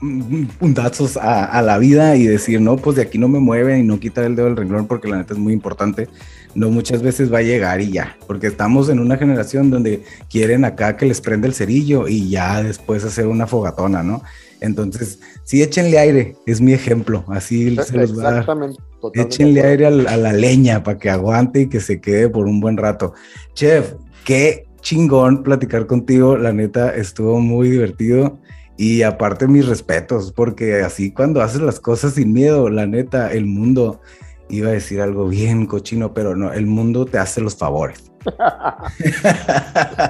mm, 0.00 0.44
puntazos 0.58 1.16
a, 1.16 1.44
a 1.44 1.62
la 1.62 1.78
vida 1.78 2.16
y 2.16 2.26
decir, 2.26 2.60
no, 2.60 2.76
pues 2.76 2.96
de 2.96 3.02
aquí 3.02 3.18
no 3.18 3.28
me 3.28 3.40
mueven 3.40 3.80
y 3.80 3.82
no 3.82 3.98
quitar 3.98 4.24
el 4.24 4.36
dedo 4.36 4.46
del 4.46 4.56
renglón 4.56 4.86
porque 4.86 5.08
la 5.08 5.16
neta 5.18 5.34
es 5.34 5.40
muy 5.40 5.52
importante. 5.52 6.08
No 6.54 6.70
muchas 6.70 7.02
veces 7.02 7.30
va 7.32 7.38
a 7.38 7.42
llegar 7.42 7.80
y 7.82 7.90
ya, 7.90 8.16
porque 8.26 8.46
estamos 8.46 8.88
en 8.88 8.98
una 8.98 9.18
generación 9.18 9.70
donde 9.70 10.02
quieren 10.30 10.64
acá 10.64 10.96
que 10.96 11.04
les 11.06 11.20
prenda 11.20 11.46
el 11.46 11.54
cerillo 11.54 12.08
y 12.08 12.30
ya 12.30 12.62
después 12.62 13.04
hacer 13.04 13.26
una 13.26 13.46
fogatona, 13.46 14.02
¿no? 14.02 14.22
Entonces, 14.60 15.18
sí, 15.44 15.62
échenle 15.62 15.98
aire, 15.98 16.34
es 16.46 16.62
mi 16.62 16.72
ejemplo, 16.72 17.24
así 17.28 17.76
se 17.76 17.98
los 17.98 18.18
va 18.18 18.20
a 18.20 18.24
dar. 18.24 18.40
Exactamente. 18.40 18.78
totalmente 19.02 19.20
Échenle 19.34 19.62
aire 19.62 19.86
al- 19.86 20.06
a, 20.08 20.16
la 20.16 20.32
leña 20.32 20.82
para 20.82 20.98
que 20.98 21.10
aguante 21.10 21.60
y 21.60 21.66
que 21.68 21.78
se 21.80 22.00
quede 22.00 22.30
por 22.30 22.46
un 22.46 22.58
buen 22.58 22.78
rato. 22.78 23.12
Chef, 23.54 23.92
qué 24.24 24.65
chingón 24.86 25.42
platicar 25.42 25.86
contigo. 25.86 26.36
La 26.36 26.52
neta 26.52 26.94
estuvo 26.94 27.40
muy 27.40 27.70
divertido. 27.70 28.38
Y 28.76 29.02
aparte 29.02 29.48
mis 29.48 29.66
respetos, 29.66 30.32
porque 30.32 30.82
así 30.82 31.10
cuando 31.10 31.42
haces 31.42 31.60
las 31.62 31.80
cosas 31.80 32.12
sin 32.12 32.32
miedo, 32.32 32.68
la 32.68 32.86
neta, 32.86 33.32
el 33.32 33.46
mundo 33.46 34.00
iba 34.48 34.68
a 34.68 34.72
decir 34.72 35.00
algo 35.00 35.26
bien 35.26 35.66
cochino, 35.66 36.14
pero 36.14 36.36
no, 36.36 36.52
el 36.52 36.66
mundo 36.66 37.04
te 37.06 37.18
hace 37.18 37.40
los 37.40 37.56
favores. 37.56 38.12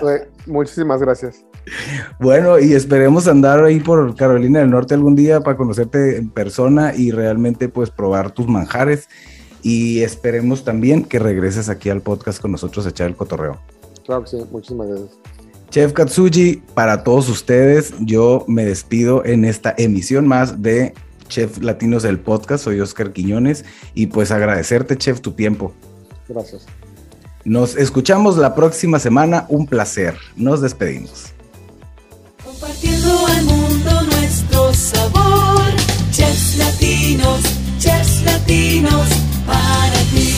Güey, 0.00 0.20
muchísimas 0.46 1.00
gracias. 1.00 1.44
Bueno, 2.18 2.58
y 2.58 2.74
esperemos 2.74 3.28
andar 3.28 3.64
ahí 3.64 3.80
por 3.80 4.14
Carolina 4.16 4.58
del 4.58 4.70
Norte 4.70 4.94
algún 4.94 5.14
día 5.14 5.40
para 5.40 5.56
conocerte 5.56 6.16
en 6.16 6.28
persona 6.28 6.92
y 6.94 7.12
realmente 7.12 7.68
pues 7.68 7.90
probar 7.90 8.32
tus 8.32 8.48
manjares. 8.48 9.08
Y 9.62 10.02
esperemos 10.02 10.64
también 10.64 11.04
que 11.04 11.18
regreses 11.18 11.68
aquí 11.68 11.88
al 11.88 12.02
podcast 12.02 12.42
con 12.42 12.52
nosotros 12.52 12.84
a 12.84 12.90
echar 12.90 13.06
el 13.06 13.16
cotorreo. 13.16 13.58
Sí, 14.26 14.36
muchísimas 14.50 14.88
gracias. 14.88 15.10
Chef 15.70 15.92
Katsuji, 15.92 16.62
para 16.74 17.02
todos 17.02 17.28
ustedes, 17.28 17.92
yo 18.00 18.44
me 18.46 18.64
despido 18.64 19.24
en 19.24 19.44
esta 19.44 19.74
emisión 19.76 20.26
más 20.26 20.62
de 20.62 20.94
Chef 21.28 21.58
Latinos 21.58 22.02
del 22.02 22.20
Podcast. 22.20 22.64
Soy 22.64 22.80
Oscar 22.80 23.12
Quiñones 23.12 23.64
y 23.94 24.06
pues 24.06 24.30
agradecerte, 24.30 24.96
Chef, 24.96 25.20
tu 25.20 25.32
tiempo. 25.32 25.72
Gracias. 26.28 26.66
Nos 27.44 27.76
escuchamos 27.76 28.36
la 28.36 28.54
próxima 28.54 28.98
semana. 28.98 29.46
Un 29.48 29.66
placer. 29.66 30.16
Nos 30.36 30.60
despedimos. 30.60 31.26
Compartiendo 32.44 33.26
al 33.26 33.44
mundo 33.44 34.02
nuestro 34.02 34.72
sabor. 34.72 35.62
Chefs 36.10 36.56
latinos, 36.58 37.40
chefs 37.78 38.24
latinos, 38.24 39.08
para 39.46 40.00
ti. 40.10 40.35